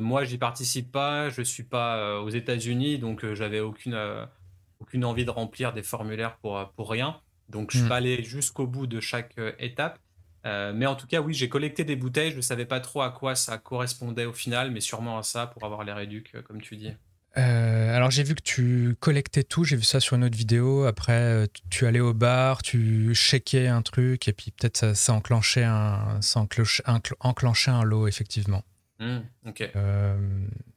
Moi, 0.00 0.24
j'y 0.24 0.38
participe 0.38 0.90
pas, 0.90 1.30
je 1.30 1.40
suis 1.40 1.62
pas 1.62 2.20
aux 2.20 2.30
États-Unis, 2.30 2.98
donc 2.98 3.24
j'avais 3.32 3.60
aucune, 3.60 3.96
aucune 4.80 5.04
envie 5.04 5.24
de 5.24 5.30
remplir 5.30 5.72
des 5.72 5.84
formulaires 5.84 6.36
pour, 6.38 6.68
pour 6.76 6.90
rien. 6.90 7.20
Donc, 7.48 7.70
je 7.72 7.78
suis 7.78 7.86
mm. 7.86 7.88
pas 7.88 7.96
allé 7.96 8.22
jusqu'au 8.22 8.66
bout 8.66 8.86
de 8.86 9.00
chaque 9.00 9.36
étape. 9.58 9.98
mais 10.44 10.86
en 10.86 10.94
tout 10.94 11.06
cas, 11.06 11.20
oui, 11.20 11.34
j'ai 11.34 11.48
collecté 11.48 11.84
des 11.84 11.96
bouteilles. 11.96 12.30
Je 12.30 12.36
ne 12.36 12.42
savais 12.42 12.66
pas 12.66 12.80
trop 12.80 13.02
à 13.02 13.10
quoi 13.10 13.34
ça 13.34 13.58
correspondait 13.58 14.26
au 14.26 14.32
final, 14.32 14.70
mais 14.70 14.80
sûrement 14.80 15.18
à 15.18 15.22
ça 15.22 15.46
pour 15.46 15.64
avoir 15.64 15.84
les 15.84 15.92
réducs, 15.92 16.34
comme 16.42 16.60
tu 16.60 16.76
dis. 16.76 16.92
Euh, 17.36 17.94
alors 17.94 18.10
j'ai 18.10 18.22
vu 18.22 18.34
que 18.34 18.42
tu 18.42 18.96
collectais 19.00 19.44
tout, 19.44 19.62
j'ai 19.62 19.76
vu 19.76 19.82
ça 19.82 20.00
sur 20.00 20.16
une 20.16 20.24
autre 20.24 20.36
vidéo. 20.36 20.84
Après, 20.84 21.12
euh, 21.12 21.46
tu 21.70 21.86
allais 21.86 22.00
au 22.00 22.14
bar, 22.14 22.62
tu 22.62 23.14
checkais 23.14 23.68
un 23.68 23.82
truc 23.82 24.28
et 24.28 24.32
puis 24.32 24.50
peut-être 24.50 24.96
ça, 24.96 25.12
enclenchait 25.12 25.64
un, 25.64 26.18
ça 26.20 26.44
enclenchait 27.20 27.70
un 27.70 27.84
lot 27.84 28.08
effectivement. 28.08 28.62
Mmh, 28.98 29.18
ok. 29.46 29.70
Euh, 29.76 30.16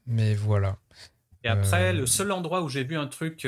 mais 0.06 0.34
voilà. 0.34 0.76
Et 1.44 1.48
après, 1.48 1.92
le 1.92 2.06
seul 2.06 2.30
endroit 2.30 2.62
où 2.62 2.68
j'ai 2.68 2.84
vu 2.84 2.96
un 2.96 3.08
truc 3.08 3.44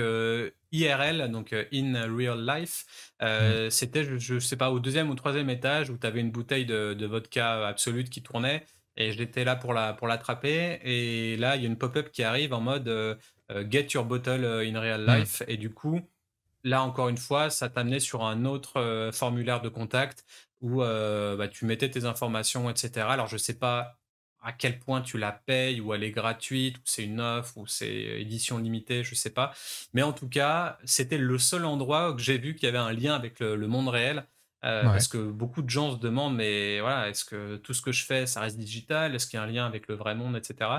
IRL, 0.72 1.30
donc 1.30 1.54
in 1.72 2.14
real 2.16 2.44
life, 2.44 2.84
mmh. 3.22 3.70
c'était, 3.70 4.04
je, 4.18 4.34
ne 4.34 4.40
sais 4.40 4.56
pas, 4.56 4.70
au 4.70 4.80
deuxième 4.80 5.10
ou 5.10 5.14
troisième 5.14 5.48
étage 5.48 5.90
où 5.90 5.96
tu 5.96 6.06
avais 6.06 6.20
une 6.20 6.32
bouteille 6.32 6.66
de, 6.66 6.94
de 6.94 7.06
vodka 7.06 7.66
absolute 7.68 8.10
qui 8.10 8.22
tournait 8.22 8.64
et 8.96 9.12
j'étais 9.12 9.44
là 9.44 9.56
pour 9.56 9.74
la 9.74 9.92
pour 9.92 10.06
l'attraper 10.06 10.80
et 10.82 11.36
là 11.36 11.56
il 11.56 11.62
y 11.62 11.64
a 11.64 11.68
une 11.68 11.78
pop-up 11.78 12.10
qui 12.10 12.22
arrive 12.22 12.52
en 12.52 12.60
mode 12.60 12.88
euh, 12.88 13.14
euh, 13.50 13.64
get 13.68 13.88
your 13.94 14.04
bottle 14.04 14.44
euh, 14.44 14.68
in 14.68 14.78
real 14.78 15.02
hmm. 15.02 15.14
life 15.14 15.42
et 15.48 15.56
du 15.56 15.70
coup 15.70 16.00
là 16.62 16.82
encore 16.82 17.08
une 17.08 17.16
fois 17.16 17.50
ça 17.50 17.68
t'amenait 17.68 18.00
sur 18.00 18.24
un 18.24 18.44
autre 18.44 19.10
formulaire 19.12 19.60
de 19.60 19.68
contact 19.68 20.24
où 20.60 20.78
bah, 20.78 21.48
tu 21.48 21.66
mettais 21.66 21.90
tes 21.90 22.06
informations 22.06 22.70
etc 22.70 23.06
alors 23.10 23.26
je 23.26 23.36
sais 23.36 23.58
pas 23.58 23.98
à 24.44 24.52
quel 24.52 24.78
point 24.78 25.00
tu 25.00 25.18
la 25.18 25.32
payes 25.32 25.80
ou 25.80 25.94
elle 25.94 26.04
est 26.04 26.10
gratuite 26.10 26.78
ou 26.78 26.82
c'est 26.84 27.04
une 27.04 27.20
offre 27.20 27.56
ou 27.56 27.66
c'est 27.66 28.20
édition 28.20 28.58
limitée 28.58 29.02
je 29.02 29.14
sais 29.14 29.30
pas 29.30 29.52
mais 29.92 30.02
en 30.02 30.12
tout 30.12 30.28
cas 30.28 30.78
c'était 30.84 31.18
le 31.18 31.38
seul 31.38 31.64
endroit 31.64 32.12
que 32.14 32.22
j'ai 32.22 32.38
vu 32.38 32.54
qu'il 32.54 32.66
y 32.66 32.68
avait 32.68 32.78
un 32.78 32.92
lien 32.92 33.14
avec 33.14 33.40
le 33.40 33.66
monde 33.66 33.88
réel 33.88 34.26
euh, 34.64 34.82
parce 34.84 35.08
que 35.08 35.18
beaucoup 35.18 35.60
de 35.60 35.68
gens 35.68 35.92
se 35.92 35.98
demandent, 35.98 36.36
mais 36.36 36.80
voilà, 36.80 37.10
est-ce 37.10 37.24
que 37.24 37.56
tout 37.56 37.74
ce 37.74 37.82
que 37.82 37.92
je 37.92 38.04
fais, 38.04 38.26
ça 38.26 38.40
reste 38.40 38.56
digital? 38.56 39.14
Est-ce 39.14 39.26
qu'il 39.26 39.36
y 39.36 39.40
a 39.40 39.42
un 39.42 39.46
lien 39.46 39.66
avec 39.66 39.88
le 39.88 39.94
vrai 39.94 40.14
monde, 40.14 40.36
etc. 40.36 40.70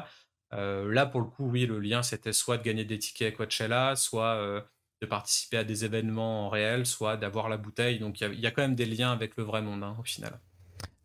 Euh, 0.54 0.92
là, 0.92 1.06
pour 1.06 1.22
le 1.22 1.28
coup, 1.28 1.48
oui, 1.48 1.68
le 1.68 1.80
lien, 1.80 2.02
c'était 2.02 2.34
soit 2.34 2.58
de 2.58 2.64
gagner 2.64 2.84
des 2.84 2.98
tickets 2.98 3.34
à 3.34 3.38
Coachella, 3.38 3.96
soit 3.96 4.36
euh, 4.36 4.62
de 5.02 5.06
participer 5.06 5.58
à 5.58 5.64
des 5.64 5.86
événements 5.86 6.48
en 6.48 6.50
réel, 6.50 6.88
soit 6.88 7.16
d'avoir 7.16 7.48
la 7.48 7.58
bouteille. 7.58 8.00
Donc, 8.00 8.22
il 8.22 8.40
y, 8.40 8.48
a 8.48 8.52
quand 8.52 8.64
même 8.64 8.76
des 8.76 8.86
liens 8.86 9.12
avec 9.12 9.38
le 9.38 9.44
vrai 9.44 9.62
monde, 9.62 9.84
hein, 9.84 9.96
au 10.00 10.04
final. 10.04 10.40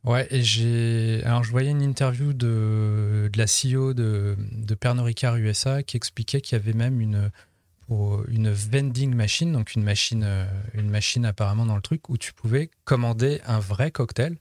Ouais, 0.05 0.27
et 0.31 0.43
j'ai. 0.43 1.23
Alors, 1.25 1.45
je 1.45 1.51
voyais 1.51 1.71
une 1.71 1.83
interview 1.83 2.33
de, 2.33 3.31
de 3.31 3.39
la 3.39 3.45
CEO 3.45 3.93
de, 3.93 4.37
de 4.53 4.75
Pernod 4.75 5.05
Ricard 5.05 5.37
USA 5.37 5.83
qui 5.83 5.97
expliquait 5.97 6.41
qu'il 6.41 6.57
y 6.57 6.61
avait 6.61 6.73
même 6.73 7.01
une 7.01 7.31
une 8.29 8.51
vending 8.51 9.15
machine, 9.15 9.53
donc 9.53 9.75
une 9.75 9.83
machine, 9.83 10.23
euh, 10.25 10.47
une 10.75 10.91
machine 10.91 11.25
apparemment 11.25 11.67
dans 11.67 11.75
le 11.75 11.83
truc 11.83 12.09
où 12.09 12.17
tu 12.17 12.33
pouvais 12.33 12.71
commander 12.85 13.41
un 13.47 13.59
vrai 13.59 13.91
cocktail 13.91 14.37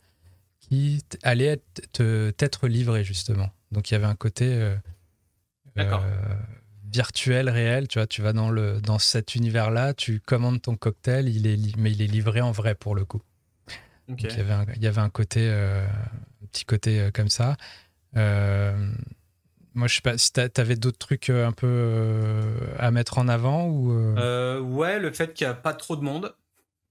qui 0.60 1.04
allait 1.24 1.62
t'être 1.94 2.68
livré 2.68 3.04
justement. 3.04 3.50
Donc 3.72 3.89
il 3.89 3.94
y 3.94 3.98
avait 3.98 4.06
un 4.06 4.16
côté 4.16 4.46
euh, 4.46 4.75
euh, 5.78 5.98
virtuel, 6.92 7.50
réel. 7.50 7.88
Tu 7.88 7.98
vois, 7.98 8.06
tu 8.06 8.22
vas 8.22 8.34
dans, 8.34 8.51
le, 8.51 8.80
dans 8.82 9.00
cet 9.00 9.34
univers-là, 9.36 9.94
tu 9.96 10.20
commandes 10.20 10.62
ton 10.62 10.75
cocktail, 10.75 11.28
il 11.28 11.48
est, 11.48 11.75
mais 11.78 11.92
il 11.92 12.01
est 12.01 12.08
livré 12.08 12.42
en 12.42 12.51
vrai 12.51 12.75
pour 12.75 12.94
le 12.94 13.06
coup. 13.06 13.22
Il, 14.18 14.25
y 14.25 14.39
avait 14.39 14.54
un, 14.54 14.66
il 14.75 14.84
y 14.84 14.88
avait 14.88 15.01
un 15.01 15.10
côté, 15.10 15.50
un 15.50 16.48
petit 16.51 16.66
côté 16.66 17.10
comme 17.13 17.30
ça. 17.30 17.56
Moi, 19.75 19.88
je 19.88 19.96
sais 19.96 20.01
pas 20.01 20.18
si 20.18 20.34
tu 20.34 20.42
avais 20.58 20.75
d'autres 20.75 20.98
trucs 20.98 21.30
euh, 21.30 21.48
un 21.48 21.51
peu 21.51 21.68
euh, 21.68 22.58
à 22.78 22.92
mettre 22.92 23.18
en 23.18 23.28
avant 23.28 23.68
ou. 23.68 23.92
Euh? 23.92 24.60
ouais, 24.60 25.00
le 25.00 25.12
fait 25.12 25.34
qu'il 25.34 25.48
n'y 25.48 25.51
a 25.51 25.56
pas 25.56 25.74
trop 25.74 25.96
de 25.96 26.01
monde 26.01 26.36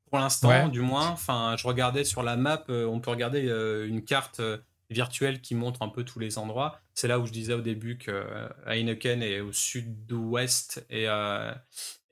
pour 0.09 0.19
l'instant, 0.19 0.69
du 0.69 0.81
moins. 0.81 1.09
Enfin, 1.09 1.55
je 1.59 1.67
regardais 1.67 2.05
sur 2.05 2.23
la 2.23 2.37
map, 2.37 2.65
on 2.69 2.99
peut 2.99 3.11
regarder 3.11 3.43
une 3.87 4.03
carte 4.03 4.41
virtuelle 4.89 5.43
qui 5.43 5.55
montre 5.55 5.83
un 5.83 5.89
peu 5.89 6.03
tous 6.03 6.19
les 6.19 6.39
endroits. 6.39 6.81
C'est 6.95 7.09
là 7.09 7.19
où 7.19 7.27
je 7.27 7.33
disais 7.33 7.53
au 7.53 7.61
début 7.61 7.99
que 7.99 8.25
Heineken 8.67 9.23
est 9.23 9.41
au 9.41 9.53
sud-ouest 9.53 10.87
et, 10.89 11.05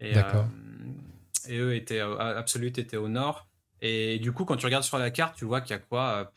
et, 0.00 0.12
et, 1.48 1.56
eux 1.56 1.74
étaient 1.74 2.00
Absolute 2.00 2.76
était 2.76 2.98
au 2.98 3.08
nord. 3.08 3.48
Et 3.82 4.18
du 4.18 4.32
coup, 4.32 4.44
quand 4.44 4.56
tu 4.56 4.66
regardes 4.66 4.84
sur 4.84 4.98
la 4.98 5.10
carte, 5.10 5.36
tu 5.36 5.44
vois 5.44 5.60
qu'il 5.60 5.70
y 5.70 5.78
a 5.78 5.78
quoi 5.78 6.32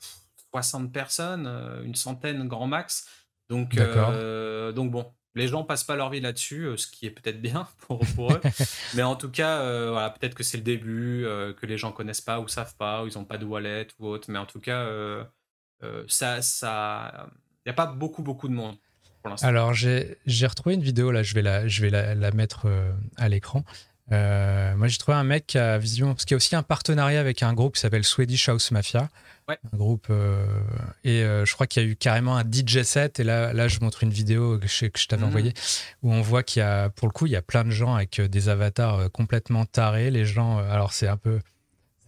60 0.51 0.91
personnes, 0.91 1.47
une 1.83 1.95
centaine 1.95 2.47
grand 2.47 2.67
max. 2.67 3.07
Donc, 3.49 3.77
euh, 3.77 4.71
donc 4.71 4.91
bon, 4.91 5.11
les 5.35 5.47
gens 5.47 5.63
passent 5.63 5.83
pas 5.83 5.95
leur 5.95 6.09
vie 6.09 6.21
là-dessus, 6.21 6.65
euh, 6.65 6.77
ce 6.77 6.87
qui 6.87 7.07
est 7.07 7.11
peut-être 7.11 7.41
bien 7.41 7.67
pour, 7.87 7.99
pour 8.15 8.33
eux. 8.33 8.41
Mais 8.95 9.03
en 9.03 9.15
tout 9.15 9.29
cas, 9.29 9.59
euh, 9.59 9.89
voilà, 9.91 10.11
peut-être 10.11 10.35
que 10.35 10.43
c'est 10.43 10.57
le 10.57 10.63
début, 10.63 11.25
que 11.59 11.65
les 11.65 11.77
gens 11.77 11.91
connaissent 11.91 12.21
pas 12.21 12.39
ou 12.39 12.47
savent 12.47 12.75
pas, 12.75 13.03
ou 13.03 13.07
ils 13.07 13.17
ont 13.17 13.25
pas 13.25 13.37
de 13.37 13.45
wallet 13.45 13.87
ou 13.99 14.07
autre. 14.07 14.29
Mais 14.31 14.39
en 14.39 14.45
tout 14.45 14.59
cas, 14.59 14.87
ça, 16.07 16.41
ça, 16.41 17.29
il 17.65 17.69
n'y 17.69 17.71
a 17.71 17.75
pas 17.75 17.87
beaucoup, 17.87 18.23
beaucoup 18.23 18.47
de 18.47 18.53
monde. 18.53 18.75
Pour 19.21 19.35
Alors 19.43 19.73
j'ai 19.73 20.47
retrouvé 20.47 20.75
une 20.75 20.81
vidéo 20.81 21.11
là, 21.11 21.23
je 21.23 21.33
vais 21.33 21.41
la, 21.41 21.67
je 21.67 21.81
vais 21.81 21.89
la, 21.89 22.15
la 22.15 22.31
mettre 22.31 22.67
à 23.17 23.27
l'écran. 23.27 23.65
Moi 24.11 24.87
j'ai 24.87 24.97
trouvé 24.97 25.17
un 25.17 25.23
mec 25.23 25.47
qui 25.47 25.57
a 25.57 25.77
vision, 25.77 26.13
parce 26.13 26.25
qu'il 26.25 26.33
y 26.33 26.35
a 26.35 26.37
aussi 26.37 26.55
un 26.55 26.63
partenariat 26.63 27.19
avec 27.19 27.43
un 27.43 27.53
groupe 27.53 27.75
qui 27.75 27.81
s'appelle 27.81 28.03
Swedish 28.03 28.49
House 28.49 28.71
Mafia. 28.71 29.09
Un 29.73 29.77
groupe. 29.77 30.07
Euh, 30.09 30.45
et 31.03 31.23
euh, 31.23 31.45
je 31.45 31.53
crois 31.53 31.67
qu'il 31.67 31.83
y 31.83 31.85
a 31.85 31.89
eu 31.89 31.95
carrément 31.95 32.37
un 32.37 32.43
DJ 32.43 32.83
set. 32.83 33.19
Et 33.19 33.23
là, 33.23 33.53
là 33.53 33.67
je 33.67 33.79
montre 33.79 34.03
une 34.03 34.11
vidéo 34.11 34.59
que 34.59 34.67
je, 34.67 35.07
t'avais 35.07 35.23
mhm. 35.23 35.27
envoyée 35.27 35.53
où 36.03 36.13
on 36.13 36.21
voit 36.21 36.43
qu'il 36.43 36.61
y 36.61 36.63
a, 36.63 36.89
pour 36.89 37.07
le 37.07 37.13
coup, 37.13 37.25
il 37.25 37.31
y 37.31 37.35
a 37.35 37.41
plein 37.41 37.63
de 37.63 37.71
gens 37.71 37.95
avec 37.95 38.19
euh, 38.19 38.27
des 38.27 38.49
avatars 38.49 39.11
complètement 39.11 39.65
tarés. 39.65 40.11
Les 40.11 40.25
gens, 40.25 40.57
alors 40.57 40.93
c'est 40.93 41.07
un 41.07 41.17
peu. 41.17 41.39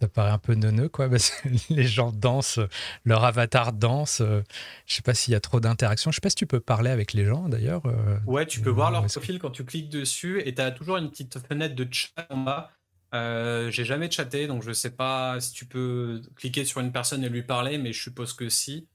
Ça 0.02 0.08
paraît 0.08 0.32
un 0.32 0.38
peu 0.38 0.54
neuneux, 0.54 0.88
quoi, 0.88 1.08
parce 1.08 1.30
que 1.30 1.48
les 1.72 1.84
gens 1.84 2.10
dansent, 2.10 2.58
leur 3.04 3.24
avatar 3.24 3.72
danse. 3.72 4.20
Je 4.20 4.94
sais 4.94 5.02
pas 5.02 5.14
s'il 5.14 5.32
y 5.32 5.36
a 5.36 5.40
trop 5.40 5.60
d'interactions. 5.60 6.10
Je 6.10 6.16
sais 6.16 6.20
pas 6.20 6.30
si 6.30 6.36
tu 6.36 6.46
peux 6.46 6.60
parler 6.60 6.90
avec 6.90 7.12
les 7.12 7.24
gens, 7.24 7.48
d'ailleurs. 7.48 7.82
Ouais, 8.26 8.46
tu 8.46 8.60
peux 8.60 8.70
voir 8.70 8.90
leur 8.90 9.06
profil 9.06 9.38
quand 9.38 9.50
tu 9.50 9.64
cliques 9.64 9.90
dessus 9.90 10.42
et 10.44 10.54
tu 10.54 10.60
as 10.60 10.72
toujours 10.72 10.96
une 10.96 11.10
petite 11.10 11.38
fenêtre 11.46 11.74
de 11.74 11.86
chat 11.90 12.26
en 12.30 12.38
bas 12.38 12.70
euh, 13.14 13.70
j'ai 13.70 13.84
jamais 13.84 14.10
chatté, 14.10 14.46
donc 14.46 14.62
je 14.62 14.72
sais 14.72 14.90
pas 14.90 15.38
si 15.40 15.52
tu 15.52 15.66
peux 15.66 16.22
cliquer 16.36 16.64
sur 16.64 16.80
une 16.80 16.92
personne 16.92 17.22
et 17.24 17.28
lui 17.28 17.42
parler, 17.42 17.76
mais 17.76 17.92
je 17.92 18.02
suppose 18.02 18.32
que 18.32 18.48
si. 18.48 18.88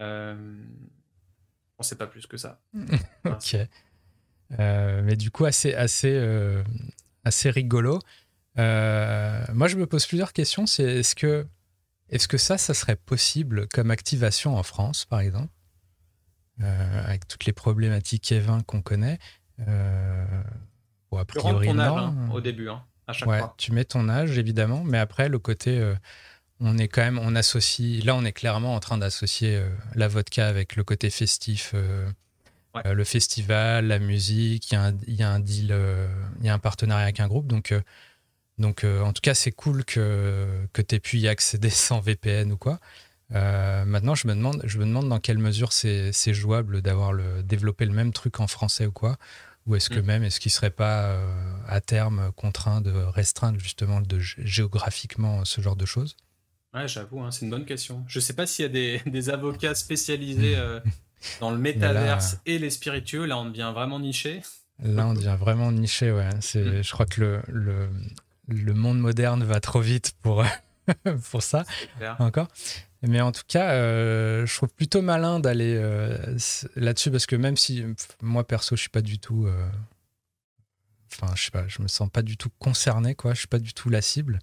Euh, 0.00 0.62
on 1.78 1.82
sait 1.82 1.96
pas 1.96 2.06
plus 2.06 2.26
que 2.26 2.36
ça. 2.36 2.60
ok. 3.24 3.56
Euh, 4.58 5.02
mais 5.02 5.16
du 5.16 5.30
coup, 5.30 5.46
assez, 5.46 5.74
assez, 5.74 6.20
assez 7.24 7.50
rigolo. 7.50 8.00
Moi, 8.56 9.68
je 9.68 9.76
me 9.76 9.86
pose 9.86 10.06
plusieurs 10.06 10.32
questions. 10.32 10.66
C'est 10.66 10.84
est-ce 10.84 11.14
que, 11.14 11.46
est-ce 12.08 12.28
que 12.28 12.38
ça, 12.38 12.58
ça 12.58 12.74
serait 12.74 12.96
possible 12.96 13.68
comme 13.68 13.90
activation 13.90 14.56
en 14.56 14.62
France, 14.62 15.04
par 15.04 15.20
exemple, 15.20 15.52
avec 16.60 17.28
toutes 17.28 17.44
les 17.44 17.52
problématiques 17.52 18.22
Kevin 18.22 18.62
qu'on 18.62 18.82
connaît 18.82 19.18
bon, 21.10 21.18
a 21.18 21.24
priori, 21.24 21.72
non. 21.72 21.98
Hein, 21.98 22.30
au 22.32 22.40
début. 22.40 22.68
Hein 22.68 22.82
ouais, 23.26 23.40
Tu 23.56 23.72
mets 23.72 23.84
ton 23.84 24.08
âge, 24.08 24.38
évidemment, 24.38 24.82
mais 24.84 24.98
après, 24.98 25.28
le 25.28 25.38
côté, 25.38 25.78
euh, 25.78 25.94
on 26.60 26.78
est 26.78 26.88
quand 26.88 27.02
même, 27.02 27.18
on 27.18 27.34
associe, 27.34 28.04
là, 28.04 28.14
on 28.14 28.24
est 28.24 28.32
clairement 28.32 28.74
en 28.74 28.80
train 28.80 28.98
d'associer 28.98 29.56
euh, 29.56 29.68
la 29.94 30.08
vodka 30.08 30.46
avec 30.46 30.76
le 30.76 30.84
côté 30.84 31.10
festif, 31.10 31.72
euh, 31.74 32.08
le 32.84 33.04
festival, 33.04 33.86
la 33.86 33.98
musique, 33.98 34.70
il 34.70 34.74
y 34.74 35.22
a 35.22 35.30
un 35.30 35.40
deal, 35.40 35.74
il 36.40 36.46
y 36.46 36.48
a 36.50 36.54
un 36.54 36.58
partenariat 36.58 37.04
avec 37.04 37.20
un 37.20 37.28
groupe, 37.28 37.46
donc. 37.46 37.74
Donc, 38.58 38.84
en 38.84 39.12
tout 39.12 39.20
cas, 39.20 39.34
c'est 39.34 39.52
cool 39.52 39.84
que, 39.84 40.46
que 40.72 40.82
tu 40.82 40.94
aies 40.94 41.00
pu 41.00 41.18
y 41.18 41.28
accéder 41.28 41.70
sans 41.70 42.00
VPN 42.00 42.52
ou 42.52 42.56
quoi. 42.56 42.78
maintenant, 43.30 44.14
je 44.14 44.26
me, 44.28 44.34
demande, 44.34 44.62
je 44.64 44.78
me 44.78 44.84
demande 44.84 45.08
dans 45.08 45.20
quelle 45.20 45.38
mesure 45.38 45.72
c'est 45.72 46.34
jouable 46.34 46.82
d'avoir 46.82 47.12
le, 47.12 47.42
développé 47.42 47.84
le 47.84 47.92
même 47.92 48.12
truc 48.12 48.40
en 48.40 48.46
français 48.46 48.86
ou 48.86 48.92
quoi. 48.92 49.18
Ou 49.66 49.74
est-ce 49.74 49.90
que 49.90 49.98
mm. 49.98 50.04
même, 50.04 50.22
est-ce 50.22 50.40
qu'il 50.40 50.50
ne 50.50 50.54
serait 50.54 50.70
pas 50.70 51.06
euh, 51.06 51.58
à 51.66 51.80
terme 51.80 52.30
contraint 52.36 52.80
de 52.80 52.92
restreindre 52.92 53.58
justement 53.58 54.00
de, 54.00 54.18
géographiquement 54.18 55.44
ce 55.44 55.60
genre 55.60 55.76
de 55.76 55.86
choses? 55.86 56.16
Ouais, 56.72 56.86
j'avoue, 56.86 57.20
hein, 57.20 57.30
c'est 57.30 57.44
une 57.44 57.50
bonne 57.50 57.64
question. 57.64 58.04
Je 58.06 58.18
ne 58.18 58.22
sais 58.22 58.34
pas 58.34 58.46
s'il 58.46 58.64
y 58.64 58.66
a 58.66 58.68
des, 58.68 59.02
des 59.10 59.30
avocats 59.30 59.74
spécialisés 59.74 60.56
euh, 60.56 60.80
dans 61.40 61.50
le 61.50 61.58
métaverse 61.58 62.38
et 62.46 62.58
les 62.58 62.70
spiritueux. 62.70 63.24
Là, 63.26 63.38
on 63.38 63.46
devient 63.46 63.72
vraiment 63.74 63.98
niché. 63.98 64.42
Là, 64.82 65.06
on 65.06 65.14
devient 65.14 65.36
vraiment 65.38 65.72
niché, 65.72 66.12
ouais. 66.12 66.30
C'est, 66.40 66.62
mm. 66.62 66.84
Je 66.84 66.92
crois 66.92 67.06
que 67.06 67.20
le, 67.20 67.42
le, 67.48 67.88
le, 68.48 68.74
monde 68.74 68.98
moderne 68.98 69.44
va 69.44 69.60
trop 69.60 69.80
vite 69.80 70.12
pour, 70.22 70.44
pour 71.30 71.42
ça. 71.42 71.64
Encore. 72.18 72.48
Mais 73.02 73.20
en 73.20 73.32
tout 73.32 73.42
cas, 73.46 73.72
euh, 73.72 74.46
je 74.46 74.54
trouve 74.56 74.70
plutôt 74.70 75.02
malin 75.02 75.38
d'aller 75.38 75.76
euh, 75.76 76.36
là-dessus 76.74 77.10
parce 77.10 77.26
que 77.26 77.36
même 77.36 77.56
si 77.56 77.84
moi 78.22 78.46
perso, 78.46 78.74
je 78.74 78.80
suis 78.80 78.90
pas 78.90 79.02
du 79.02 79.18
tout, 79.18 79.46
euh, 79.46 79.68
enfin, 81.12 81.32
je 81.36 81.44
sais 81.44 81.50
pas, 81.50 81.68
je 81.68 81.82
me 81.82 81.88
sens 81.88 82.08
pas 82.10 82.22
du 82.22 82.36
tout 82.36 82.50
concerné, 82.58 83.14
quoi. 83.14 83.34
Je 83.34 83.40
suis 83.40 83.48
pas 83.48 83.58
du 83.58 83.74
tout 83.74 83.90
la 83.90 84.00
cible. 84.00 84.40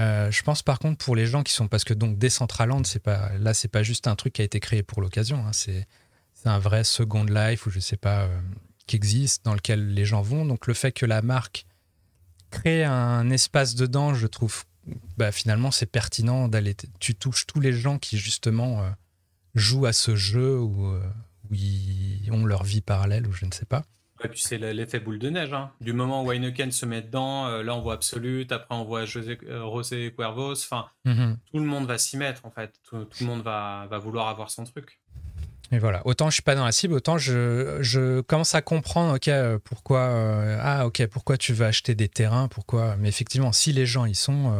Euh, 0.00 0.30
je 0.30 0.42
pense 0.42 0.62
par 0.62 0.78
contre 0.78 1.04
pour 1.04 1.16
les 1.16 1.26
gens 1.26 1.42
qui 1.42 1.52
sont 1.52 1.66
parce 1.66 1.84
que 1.84 1.94
donc 1.94 2.18
Decentraland, 2.18 2.84
c'est 2.84 3.02
pas 3.02 3.32
là, 3.38 3.52
c'est 3.52 3.68
pas 3.68 3.82
juste 3.82 4.06
un 4.06 4.14
truc 4.14 4.34
qui 4.34 4.42
a 4.42 4.44
été 4.44 4.60
créé 4.60 4.82
pour 4.82 5.02
l'occasion. 5.02 5.44
Hein, 5.46 5.52
c'est 5.52 5.86
un 6.44 6.58
vrai 6.58 6.84
Second 6.84 7.24
Life 7.24 7.66
ou 7.66 7.70
je 7.70 7.80
sais 7.80 7.96
pas 7.96 8.22
euh, 8.22 8.40
qui 8.86 8.96
existe 8.96 9.44
dans 9.44 9.54
lequel 9.54 9.92
les 9.92 10.04
gens 10.04 10.22
vont. 10.22 10.44
Donc 10.44 10.66
le 10.66 10.74
fait 10.74 10.92
que 10.92 11.04
la 11.04 11.20
marque 11.22 11.66
crée 12.50 12.84
un 12.84 13.30
espace 13.30 13.74
dedans, 13.74 14.14
je 14.14 14.26
trouve 14.26 14.64
bah, 15.16 15.32
finalement 15.32 15.70
c'est 15.70 15.86
pertinent 15.86 16.48
d'aller. 16.48 16.74
Tu 16.98 17.14
touches 17.14 17.46
tous 17.46 17.60
les 17.60 17.72
gens 17.72 17.98
qui 17.98 18.18
justement 18.18 18.82
euh, 18.82 18.90
jouent 19.54 19.86
à 19.86 19.92
ce 19.92 20.16
jeu 20.16 20.58
ou, 20.58 20.94
ou 20.94 21.54
ils 21.54 22.28
ont 22.32 22.44
leur 22.44 22.64
vie 22.64 22.80
parallèle 22.80 23.26
ou 23.26 23.32
je 23.32 23.46
ne 23.46 23.52
sais 23.52 23.66
pas. 23.66 23.84
Et 24.24 24.28
puis 24.28 24.40
c'est 24.40 24.58
l'effet 24.58 24.98
boule 24.98 25.18
de 25.18 25.30
neige. 25.30 25.52
Hein. 25.52 25.70
Du 25.80 25.92
moment 25.92 26.24
où 26.24 26.32
Heineken 26.32 26.72
se 26.72 26.86
met 26.86 27.02
dedans, 27.02 27.46
euh, 27.46 27.62
là 27.62 27.74
on 27.74 27.80
voit 27.80 27.94
Absolute, 27.94 28.50
après 28.50 28.74
on 28.74 28.84
voit 28.84 29.04
José, 29.04 29.38
euh, 29.44 29.64
Rosé 29.64 30.12
Cuervos. 30.16 30.52
Enfin, 30.52 30.86
mm-hmm. 31.06 31.36
tout 31.52 31.58
le 31.58 31.64
monde 31.64 31.86
va 31.86 31.98
s'y 31.98 32.16
mettre 32.16 32.44
en 32.44 32.50
fait. 32.50 32.80
Tout, 32.88 33.06
le 33.20 33.26
monde 33.26 33.42
va, 33.42 33.86
va, 33.90 33.98
vouloir 33.98 34.28
avoir 34.28 34.50
son 34.50 34.64
truc. 34.64 35.00
Et 35.70 35.78
voilà. 35.78 36.00
Autant 36.06 36.30
je 36.30 36.34
suis 36.34 36.42
pas 36.42 36.54
dans 36.54 36.64
la 36.64 36.72
cible, 36.72 36.94
autant 36.94 37.18
je, 37.18 38.20
commence 38.22 38.54
à 38.54 38.62
comprendre. 38.62 39.16
Ok, 39.16 39.28
euh, 39.28 39.58
pourquoi 39.62 40.10
Ah, 40.60 40.86
ok, 40.86 41.06
pourquoi 41.06 41.36
tu 41.36 41.52
veux 41.52 41.66
acheter 41.66 41.94
des 41.94 42.08
terrains 42.08 42.48
Pourquoi 42.48 42.96
Mais 42.96 43.08
effectivement, 43.08 43.52
si 43.52 43.72
les 43.72 43.84
gens 43.86 44.06
y 44.06 44.14
sont, 44.14 44.54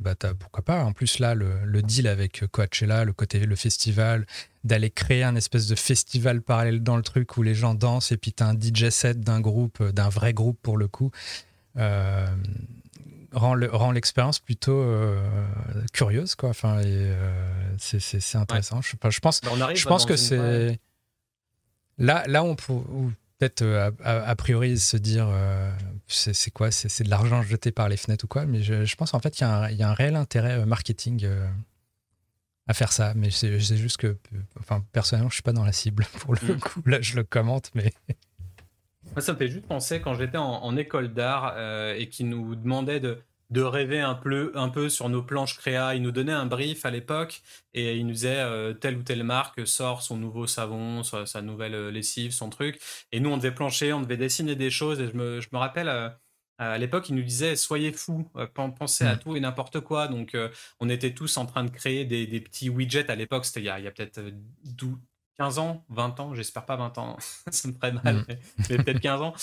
bah 0.00 0.14
pourquoi 0.38 0.64
pas. 0.64 0.84
En 0.84 0.92
plus 0.92 1.18
là, 1.20 1.34
le, 1.34 1.82
deal 1.82 2.08
avec 2.08 2.44
Coachella, 2.50 3.04
le 3.04 3.12
côté 3.12 3.38
le 3.38 3.56
festival, 3.56 4.26
d'aller 4.64 4.90
créer 4.90 5.22
un 5.24 5.34
espèce 5.36 5.66
de 5.66 5.74
festival 5.74 6.42
parallèle 6.42 6.82
dans 6.82 6.96
le 6.96 7.02
truc 7.02 7.36
où 7.36 7.42
les 7.42 7.54
gens 7.54 7.74
dansent 7.74 8.12
et 8.12 8.16
puis 8.16 8.34
as 8.40 8.46
un 8.46 8.54
DJ 8.54 8.90
set 8.90 9.20
d'un 9.20 9.40
groupe, 9.40 9.80
euh, 9.80 9.92
d'un 9.92 10.08
vrai 10.08 10.32
groupe 10.32 10.58
pour 10.62 10.76
le 10.76 10.88
coup, 10.88 11.10
euh, 11.76 12.26
rend 13.32 13.92
l'expérience 13.92 14.38
plutôt 14.38 14.80
euh, 14.80 15.20
curieuse. 15.92 16.34
Quoi. 16.34 16.50
Enfin, 16.50 16.80
c'est 17.78 18.36
intéressant. 18.36 18.80
Je, 18.80 18.88
je, 19.10 19.20
pense, 19.20 19.40
bah, 19.40 19.74
je 19.74 19.86
pense 19.86 20.06
que 20.06 20.16
c'est. 20.16 20.78
Là, 21.98 22.24
là, 22.26 22.44
on 22.44 22.54
peut 22.54 22.74
peut-être 23.38 23.92
a, 24.02 24.36
priori 24.36 24.78
se 24.78 24.96
dire 24.96 25.28
c'est 26.06 26.50
quoi 26.50 26.70
C'est 26.70 27.04
de 27.04 27.10
l'argent 27.10 27.42
jeté 27.42 27.72
par 27.72 27.88
les 27.88 27.96
fenêtres 27.96 28.24
ou 28.24 28.28
quoi, 28.28 28.46
mais 28.46 28.62
je, 28.62 28.84
je 28.84 28.96
pense 28.96 29.14
en 29.14 29.20
fait 29.20 29.30
qu'il 29.30 29.46
y, 29.46 29.74
y, 29.74 29.82
a 29.82 29.90
un 29.90 29.94
réel 29.94 30.16
intérêt 30.16 30.64
marketing 30.64 31.26
à 32.68 32.74
faire 32.74 32.92
ça. 32.92 33.14
Mais 33.16 33.30
c'est 33.30 33.58
juste 33.58 33.96
que, 33.96 34.16
enfin, 34.60 34.84
personnellement, 34.92 35.30
je 35.30 35.34
suis 35.34 35.42
pas 35.42 35.52
dans 35.52 35.64
la 35.64 35.72
cible 35.72 36.04
pour 36.20 36.34
le 36.34 36.54
mm. 36.54 36.60
coup. 36.60 36.82
Là, 36.86 37.00
je 37.00 37.16
le 37.16 37.24
commente, 37.24 37.70
mais. 37.74 37.92
Moi, 39.12 39.20
ça 39.20 39.32
me 39.32 39.38
fait 39.38 39.48
juste 39.48 39.66
penser 39.66 40.00
quand 40.00 40.14
j'étais 40.14 40.38
en, 40.38 40.76
école 40.76 41.12
d'art 41.12 41.54
euh, 41.56 41.94
et 41.96 42.08
qu'ils 42.08 42.28
nous 42.28 42.54
demandaient 42.54 43.00
de, 43.00 43.18
de 43.50 43.62
rêver 43.62 44.00
un 44.00 44.14
peu, 44.14 44.52
un 44.54 44.68
peu 44.68 44.88
sur 44.88 45.08
nos 45.08 45.22
planches 45.22 45.56
créa. 45.56 45.94
Ils 45.94 46.02
nous 46.02 46.12
donnaient 46.12 46.32
un 46.32 46.46
brief 46.46 46.84
à 46.84 46.90
l'époque 46.90 47.42
et 47.74 47.96
ils 47.96 48.06
nous 48.06 48.12
disaient 48.12 48.36
euh, 48.36 48.74
telle 48.74 48.96
ou 48.96 49.02
telle 49.02 49.24
marque 49.24 49.66
sort 49.66 50.02
son 50.02 50.16
nouveau 50.16 50.46
savon, 50.46 51.02
sa, 51.02 51.42
nouvelle 51.42 51.74
euh, 51.74 51.90
lessive, 51.90 52.32
son 52.32 52.50
truc. 52.50 52.80
Et 53.12 53.20
nous, 53.20 53.30
on 53.30 53.36
devait 53.36 53.54
plancher, 53.54 53.92
on 53.92 54.02
devait 54.02 54.16
dessiner 54.16 54.54
des 54.54 54.70
choses. 54.70 55.00
Et 55.00 55.08
je 55.08 55.16
me, 55.16 55.40
je 55.40 55.48
me 55.52 55.58
rappelle 55.58 55.88
à 56.58 56.76
l'époque, 56.76 57.08
il 57.08 57.14
nous 57.14 57.22
disait 57.22 57.54
soyez 57.56 57.92
fous, 57.92 58.28
pensez 58.54 59.04
à 59.04 59.14
mm. 59.14 59.18
tout 59.20 59.36
et 59.36 59.40
n'importe 59.40 59.80
quoi. 59.80 60.08
Donc, 60.08 60.34
euh, 60.34 60.48
on 60.80 60.88
était 60.88 61.14
tous 61.14 61.36
en 61.36 61.46
train 61.46 61.64
de 61.64 61.70
créer 61.70 62.04
des, 62.04 62.40
petits 62.40 62.68
widgets. 62.68 63.10
À 63.10 63.14
l'époque, 63.14 63.44
c'était 63.44 63.60
il 63.60 63.66
y 63.66 63.70
a, 63.70 63.90
peut-être 63.90 64.20
15 65.38 65.58
euh, 65.58 65.62
ans, 65.62 65.84
20 65.88 66.20
ans, 66.20 66.34
j'espère 66.34 66.66
pas 66.66 66.76
20 66.76 66.98
ans, 66.98 67.16
ça 67.50 67.68
me 67.68 67.74
ferait 67.74 67.92
mal, 67.92 68.16
mm. 68.16 68.24
mais, 68.28 68.76
peut-être 68.76 69.00
15 69.00 69.22
ans. 69.22 69.34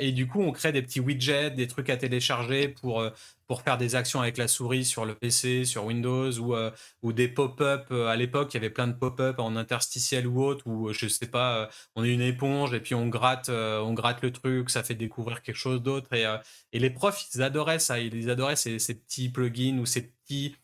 et 0.00 0.12
du 0.12 0.26
coup, 0.26 0.42
on 0.42 0.52
crée 0.52 0.72
des 0.72 0.82
petits 0.82 1.00
widgets, 1.00 1.50
des 1.50 1.66
trucs 1.66 1.90
à 1.90 1.96
télécharger 1.96 2.68
pour, 2.68 3.02
pour 3.48 3.62
faire 3.62 3.78
des 3.78 3.94
actions 3.96 4.20
avec 4.20 4.36
la 4.36 4.46
souris 4.46 4.84
sur 4.84 5.06
le 5.06 5.14
PC, 5.14 5.64
sur 5.64 5.86
Windows, 5.86 6.30
ou, 6.38 6.54
euh, 6.54 6.70
ou 7.02 7.14
des 7.14 7.28
pop-up. 7.28 7.86
Euh, 7.90 8.06
à 8.06 8.14
l'époque, 8.14 8.52
il 8.52 8.58
y 8.58 8.58
avait 8.58 8.70
plein 8.70 8.86
de 8.86 8.92
pop-up 8.92 9.38
en 9.38 9.56
interstitiel 9.56 10.26
ou 10.26 10.44
autre, 10.44 10.66
où 10.66 10.92
je 10.92 11.08
sais 11.08 11.26
pas, 11.26 11.56
euh, 11.56 11.66
on 11.96 12.04
est 12.04 12.12
une 12.12 12.20
éponge 12.20 12.74
et 12.74 12.80
puis 12.80 12.94
on 12.94 13.08
gratte, 13.08 13.48
on 13.48 13.94
gratte 13.94 14.22
le 14.22 14.32
truc, 14.32 14.68
ça 14.70 14.82
fait 14.82 14.94
découvrir 14.94 15.42
quelque 15.42 15.56
chose 15.56 15.82
d'autre. 15.82 16.12
Et, 16.12 16.26
et, 16.72 16.78
les 16.78 16.90
profs, 16.90 17.24
ils 17.34 17.42
adoraient 17.42 17.78
ça, 17.78 17.98
ils 17.98 18.30
adoraient 18.30 18.56
ces, 18.56 18.78
ces 18.78 18.94
petits 18.94 19.30
plugins 19.30 19.78
ou 19.78 19.86
ces 19.86 20.02
petits 20.02 20.54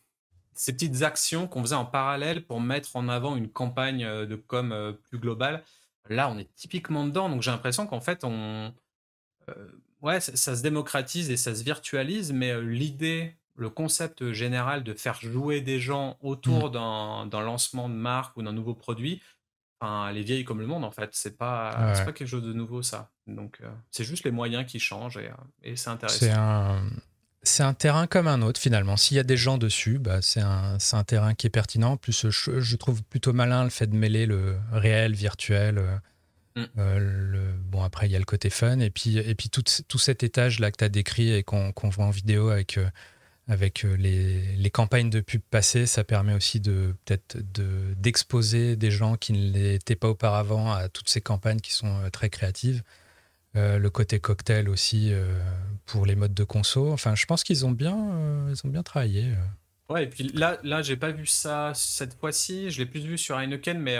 ces 0.55 0.73
petites 0.73 1.03
actions 1.03 1.47
qu'on 1.47 1.61
faisait 1.61 1.75
en 1.75 1.85
parallèle 1.85 2.45
pour 2.45 2.61
mettre 2.61 2.95
en 2.95 3.07
avant 3.09 3.35
une 3.35 3.49
campagne 3.49 4.05
de 4.25 4.35
com 4.35 4.95
plus 5.03 5.19
globale. 5.19 5.63
Là, 6.09 6.29
on 6.29 6.37
est 6.37 6.53
typiquement 6.55 7.05
dedans, 7.05 7.29
donc 7.29 7.41
j'ai 7.41 7.51
l'impression 7.51 7.87
qu'en 7.87 7.99
fait, 7.99 8.23
on, 8.23 8.73
ouais, 10.01 10.19
ça, 10.19 10.55
se 10.55 10.61
démocratise 10.61 11.29
et 11.29 11.37
ça 11.37 11.55
se 11.55 11.63
virtualise, 11.63 12.31
mais 12.31 12.61
l'idée, 12.61 13.35
le 13.55 13.69
concept 13.69 14.31
général 14.31 14.83
de 14.83 14.93
faire 14.93 15.19
jouer 15.19 15.61
des 15.61 15.79
gens 15.79 16.17
autour 16.21 16.69
mmh. 16.69 17.29
d'un 17.29 17.41
lancement 17.41 17.89
de 17.89 17.95
marque 17.95 18.37
ou 18.37 18.43
d'un 18.43 18.53
nouveau 18.53 18.73
produit, 18.73 19.21
enfin, 19.79 20.09
elle 20.09 20.17
est 20.17 20.23
vieille 20.23 20.45
comme 20.45 20.59
le 20.59 20.67
monde 20.67 20.83
en 20.83 20.91
fait. 20.91 21.09
C'est 21.13 21.37
pas, 21.37 21.71
pas 22.05 22.13
quelque 22.13 22.27
chose 22.27 22.43
de 22.43 22.53
nouveau 22.53 22.81
ça. 22.81 23.09
Donc 23.27 23.61
c'est 23.91 24.03
juste 24.03 24.23
les 24.25 24.31
moyens 24.31 24.65
qui 24.69 24.79
changent 24.79 25.19
et, 25.63 25.75
c'est 25.75 25.89
intéressant. 25.89 26.19
C'est 26.19 26.31
un, 26.31 26.83
c'est 27.45 27.63
un 27.63 27.73
terrain 27.73 28.07
comme 28.07 28.27
un 28.27 28.41
autre 28.41 28.59
finalement. 28.59 28.97
S'il 28.97 29.17
y 29.17 29.19
a 29.19 29.23
des 29.23 29.37
gens 29.37 29.57
dessus, 29.57 29.99
bah, 29.99 30.21
c'est 30.21 30.41
un, 30.41 30.77
un, 30.91 31.03
terrain 31.03 31.33
qui 31.33 31.47
est 31.47 31.49
pertinent. 31.49 31.93
En 31.93 31.97
plus, 31.97 32.29
je, 32.29 32.59
je, 32.59 32.75
trouve 32.75 33.03
plutôt 33.03 33.33
malin 33.33 33.63
le 33.63 33.69
fait 33.69 33.87
de 33.87 33.95
mêler 33.95 34.25
le 34.25 34.57
réel, 34.71 35.13
virtuel. 35.13 35.81
Mm. 36.55 36.63
Euh, 36.77 36.99
le, 36.99 37.53
bon, 37.53 37.83
après, 37.83 38.07
il 38.07 38.11
y 38.11 38.15
a 38.15 38.19
le 38.19 38.25
côté 38.25 38.49
fun. 38.49 38.79
Et 38.79 38.89
puis, 38.89 39.17
et 39.17 39.35
puis 39.35 39.49
tout, 39.49 39.63
tout 39.87 39.99
cet 39.99 40.23
étage-là 40.23 40.71
que 40.71 40.77
tu 40.77 40.83
as 40.83 40.89
décrit 40.89 41.33
et 41.33 41.43
qu'on 41.43 41.71
voit 41.89 42.05
en 42.05 42.11
vidéo 42.11 42.49
avec, 42.49 42.77
euh, 42.77 42.89
avec 43.47 43.85
euh, 43.85 43.95
les, 43.95 44.55
les, 44.55 44.69
campagnes 44.69 45.09
de 45.09 45.19
pub 45.19 45.41
passées, 45.49 45.85
ça 45.85 46.03
permet 46.03 46.33
aussi 46.33 46.59
de 46.59 46.95
peut-être 47.05 47.37
d'exposer 47.99 48.75
des 48.75 48.91
gens 48.91 49.15
qui 49.15 49.33
ne 49.33 49.51
l'étaient 49.51 49.95
pas 49.95 50.09
auparavant 50.09 50.71
à 50.71 50.89
toutes 50.89 51.09
ces 51.09 51.21
campagnes 51.21 51.59
qui 51.59 51.73
sont 51.73 52.09
très 52.11 52.29
créatives. 52.29 52.83
Le 53.55 53.87
côté 53.89 54.19
cocktail 54.19 54.69
aussi 54.69 55.13
pour 55.85 56.05
les 56.05 56.15
modes 56.15 56.33
de 56.33 56.43
conso. 56.43 56.91
Enfin, 56.91 57.15
je 57.15 57.25
pense 57.25 57.43
qu'ils 57.43 57.65
ont 57.65 57.71
bien, 57.71 57.95
ils 58.49 58.65
ont 58.65 58.69
bien 58.69 58.83
travaillé. 58.83 59.33
Ouais, 59.89 60.03
et 60.03 60.07
puis 60.07 60.27
là, 60.29 60.57
là, 60.63 60.81
j'ai 60.81 60.97
pas 60.97 61.11
vu 61.11 61.25
ça 61.25 61.71
cette 61.73 62.19
fois-ci. 62.19 62.69
Je 62.69 62.79
l'ai 62.79 62.85
plus 62.85 63.01
vu 63.01 63.17
sur 63.17 63.37
Heineken, 63.37 63.79
mais 63.79 63.97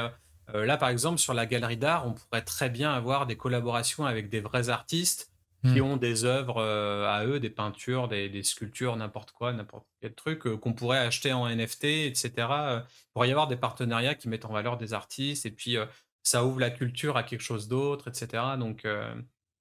euh, 0.53 0.65
là, 0.65 0.77
par 0.77 0.89
exemple, 0.89 1.17
sur 1.17 1.33
la 1.33 1.45
galerie 1.45 1.77
d'art, 1.77 2.05
on 2.05 2.13
pourrait 2.13 2.43
très 2.43 2.69
bien 2.69 2.93
avoir 2.93 3.25
des 3.25 3.35
collaborations 3.35 4.05
avec 4.05 4.29
des 4.29 4.41
vrais 4.41 4.69
artistes 4.69 5.31
qui 5.63 5.81
hmm. 5.81 5.85
ont 5.85 5.97
des 5.97 6.25
œuvres 6.25 6.61
euh, 6.61 7.07
à 7.07 7.25
eux, 7.25 7.39
des 7.39 7.49
peintures, 7.49 8.07
des, 8.07 8.43
sculptures, 8.43 8.95
n'importe 8.95 9.31
quoi, 9.31 9.51
n'importe 9.51 9.87
quel 9.99 10.13
truc 10.13 10.45
euh, 10.45 10.57
qu'on 10.57 10.73
pourrait 10.73 10.99
acheter 10.99 11.33
en 11.33 11.47
NFT, 11.49 11.85
etc. 11.85 12.31
il 12.37 12.83
pourrait 13.13 13.29
y 13.29 13.31
avoir 13.31 13.47
des 13.47 13.55
partenariats 13.55 14.13
qui 14.13 14.29
mettent 14.29 14.45
en 14.45 14.53
valeur 14.53 14.77
des 14.77 14.93
artistes 14.93 15.47
et 15.47 15.51
puis 15.51 15.77
ça 16.21 16.45
ouvre 16.45 16.59
la 16.59 16.69
culture 16.69 17.17
à 17.17 17.23
quelque 17.23 17.41
chose 17.41 17.67
d'autre, 17.67 18.09
etc. 18.09 18.43
Donc, 18.59 18.85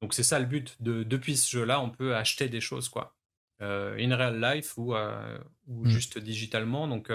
donc 0.05 0.15
c'est 0.15 0.23
ça 0.23 0.39
le 0.39 0.45
but. 0.45 0.77
De, 0.81 1.03
depuis 1.03 1.37
ce 1.37 1.51
jeu-là, 1.51 1.81
on 1.81 1.91
peut 1.91 2.15
acheter 2.15 2.49
des 2.49 2.61
choses, 2.61 2.89
quoi. 2.89 3.17
in 3.61 4.15
real 4.15 4.39
life 4.39 4.77
ou, 4.77 4.95
ou 4.95 5.85
hmm. 5.85 5.89
juste 5.89 6.19
digitalement. 6.19 6.87
Donc, 6.87 7.11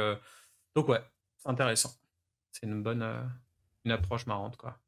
donc 0.76 0.90
ouais, 0.90 1.02
c'est 1.38 1.50
intéressant. 1.50 1.94
C'est 2.52 2.66
une 2.66 2.82
bonne, 2.82 3.06
une 3.86 3.92
approche 3.92 4.26
marrante, 4.26 4.58
quoi. 4.58 4.80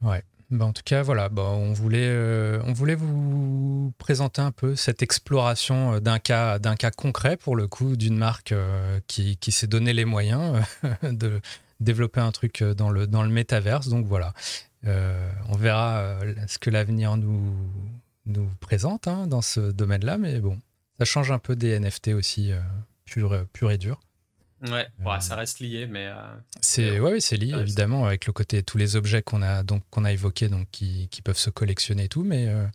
Ouais. 0.00 0.24
Bah, 0.50 0.64
en 0.64 0.72
tout 0.72 0.82
cas, 0.84 1.02
voilà, 1.02 1.28
bah, 1.28 1.42
on, 1.42 1.72
voulait, 1.72 2.06
euh, 2.08 2.60
on 2.64 2.72
voulait 2.72 2.94
vous 2.94 3.92
présenter 3.98 4.40
un 4.40 4.52
peu 4.52 4.76
cette 4.76 5.02
exploration 5.02 5.94
euh, 5.94 6.00
d'un 6.00 6.20
cas, 6.20 6.60
d'un 6.60 6.76
cas 6.76 6.92
concret, 6.92 7.36
pour 7.36 7.56
le 7.56 7.66
coup, 7.66 7.96
d'une 7.96 8.16
marque 8.16 8.52
euh, 8.52 9.00
qui, 9.08 9.36
qui 9.38 9.50
s'est 9.50 9.66
donné 9.66 9.92
les 9.92 10.04
moyens 10.04 10.62
de 11.02 11.40
développer 11.80 12.20
un 12.20 12.30
truc 12.30 12.62
dans 12.62 12.90
le, 12.90 13.08
dans 13.08 13.24
le 13.24 13.28
métaverse. 13.28 13.88
Donc 13.88 14.06
voilà, 14.06 14.34
on 14.86 15.56
verra 15.56 16.18
ce 16.46 16.58
que 16.58 16.70
l'avenir 16.70 17.16
nous, 17.16 17.54
nous 18.26 18.48
présente 18.60 19.08
hein, 19.08 19.26
dans 19.26 19.42
ce 19.42 19.72
domaine-là, 19.72 20.18
mais 20.18 20.40
bon, 20.40 20.60
ça 20.98 21.04
change 21.04 21.30
un 21.30 21.38
peu 21.38 21.56
des 21.56 21.78
NFT 21.78 22.08
aussi, 22.08 22.52
pur, 23.04 23.46
pur 23.52 23.70
et 23.70 23.78
dur. 23.78 24.00
Ouais, 24.62 24.86
ça 25.20 25.36
reste 25.36 25.60
lié, 25.60 25.86
mais. 25.86 26.06
Euh, 26.06 26.14
c'est 26.60 26.98
ouais, 26.98 27.20
c'est 27.20 27.36
lié 27.36 27.54
évidemment 27.58 28.06
avec 28.06 28.26
le 28.26 28.32
côté 28.32 28.62
tous 28.62 28.78
les 28.78 28.96
objets 28.96 29.22
qu'on 29.22 29.42
a 29.42 29.62
donc 29.62 29.82
qu'on 29.90 30.04
a 30.04 30.12
évoqués 30.12 30.48
donc 30.48 30.68
qui, 30.70 31.08
qui, 31.10 31.20
peuvent 31.20 31.36
se 31.36 31.50
collectionner 31.50 32.04
et 32.04 32.08
tout, 32.08 32.22
mais 32.22 32.48
euh, 32.48 32.66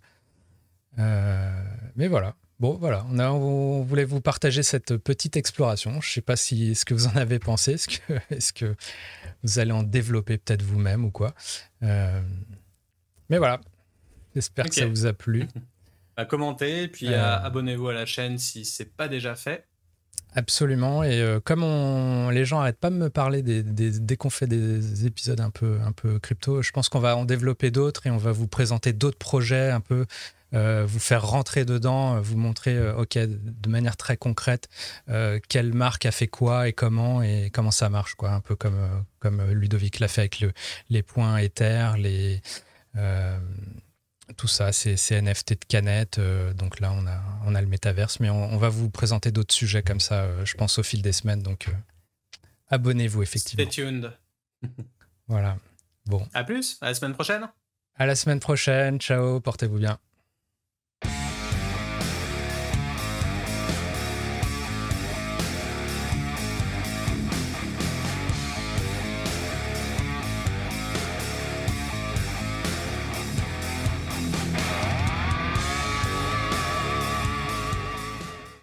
euh, 0.99 1.63
mais 1.95 2.07
voilà. 2.07 2.35
Bon, 2.61 2.77
voilà, 2.79 3.07
on, 3.09 3.17
a, 3.17 3.31
on 3.31 3.81
voulait 3.81 4.03
vous 4.05 4.21
partager 4.21 4.61
cette 4.61 4.95
petite 4.97 5.35
exploration. 5.35 5.93
Je 5.93 6.09
ne 6.09 6.13
sais 6.13 6.21
pas 6.21 6.35
si 6.35 6.75
ce 6.75 6.85
que 6.85 6.93
vous 6.93 7.07
en 7.07 7.15
avez 7.15 7.39
pensé, 7.39 7.71
est-ce 7.71 7.87
que, 7.87 8.13
est 8.29 8.53
que 8.53 8.75
vous 9.41 9.57
allez 9.57 9.71
en 9.71 9.81
développer 9.81 10.37
peut-être 10.37 10.61
vous-même 10.61 11.03
ou 11.03 11.09
quoi? 11.09 11.33
mais 11.81 13.37
voilà, 13.39 13.59
j'espère 14.35 14.65
que 14.65 14.75
ça 14.75 14.85
vous 14.85 15.07
a 15.07 15.13
plu. 15.13 15.47
Bah, 16.17 16.25
commentez, 16.25 16.89
puis 16.89 17.11
abonnez-vous 17.15 17.87
à 17.87 17.93
la 17.93 18.05
chaîne 18.05 18.37
si 18.37 18.65
ce 18.65 18.83
n'est 18.83 18.89
pas 18.89 19.07
déjà 19.07 19.33
fait. 19.33 19.65
Absolument. 20.35 21.03
Et 21.03 21.21
euh, 21.21 21.39
comme 21.39 21.63
on, 21.63 22.29
les 22.29 22.43
gens 22.43 22.59
n'arrêtent 22.59 22.79
pas 22.79 22.89
de 22.89 22.95
me 22.95 23.09
parler 23.09 23.41
des, 23.41 23.63
dès 23.63 24.17
qu'on 24.17 24.29
fait 24.29 24.45
des 24.45 25.05
épisodes 25.05 25.39
un 25.39 25.49
peu, 25.49 25.79
un 25.83 25.93
peu 25.93 26.19
crypto, 26.19 26.61
je 26.61 26.71
pense 26.71 26.89
qu'on 26.89 26.99
va 26.99 27.15
en 27.15 27.23
développer 27.25 27.71
d'autres 27.71 28.07
et 28.07 28.11
on 28.11 28.17
va 28.17 28.33
vous 28.33 28.47
présenter 28.47 28.93
d'autres 28.93 29.17
projets 29.17 29.71
un 29.71 29.79
peu 29.79 30.05
vous 30.51 30.99
faire 30.99 31.25
rentrer 31.25 31.65
dedans, 31.65 32.19
vous 32.19 32.37
montrer, 32.37 32.91
ok, 32.91 33.17
de 33.17 33.69
manière 33.69 33.97
très 33.97 34.17
concrète, 34.17 34.69
quelle 35.49 35.73
marque 35.73 36.05
a 36.05 36.11
fait 36.11 36.27
quoi 36.27 36.67
et 36.67 36.73
comment 36.73 37.21
et 37.21 37.49
comment 37.53 37.71
ça 37.71 37.89
marche, 37.89 38.15
quoi. 38.15 38.31
Un 38.31 38.41
peu 38.41 38.55
comme, 38.55 39.05
comme 39.19 39.41
Ludovic 39.51 39.99
l'a 39.99 40.07
fait 40.07 40.21
avec 40.21 40.39
le, 40.39 40.51
les 40.89 41.03
points 41.03 41.37
Ether, 41.37 41.91
les 41.97 42.41
tout 44.37 44.47
ça, 44.47 44.71
c'est 44.71 45.21
NFT 45.21 45.53
de 45.53 45.65
canettes. 45.67 46.19
donc 46.55 46.79
là, 46.79 46.91
on 46.93 47.05
a, 47.07 47.21
on 47.45 47.55
a 47.55 47.61
le 47.61 47.67
métaverse, 47.67 48.19
mais 48.19 48.29
on, 48.29 48.57
va 48.57 48.69
vous 48.69 48.89
présenter 48.89 49.31
d'autres 49.31 49.53
sujets 49.53 49.83
comme 49.83 49.99
ça, 49.99 50.27
je 50.45 50.53
pense, 50.55 50.77
au 50.79 50.83
fil 50.83 51.01
des 51.01 51.11
semaines. 51.11 51.41
Donc, 51.41 51.67
abonnez-vous, 52.69 53.23
effectivement. 53.23 53.69
Stay 53.69 53.83
tuned. 53.83 54.11
voilà. 55.27 55.57
Bon. 56.05 56.27
À 56.33 56.43
plus, 56.43 56.77
à 56.81 56.87
la 56.87 56.93
semaine 56.93 57.13
prochaine. 57.13 57.47
À 57.95 58.05
la 58.05 58.15
semaine 58.15 58.39
prochaine. 58.39 58.99
Ciao, 58.99 59.39
portez-vous 59.39 59.77
bien. 59.77 59.99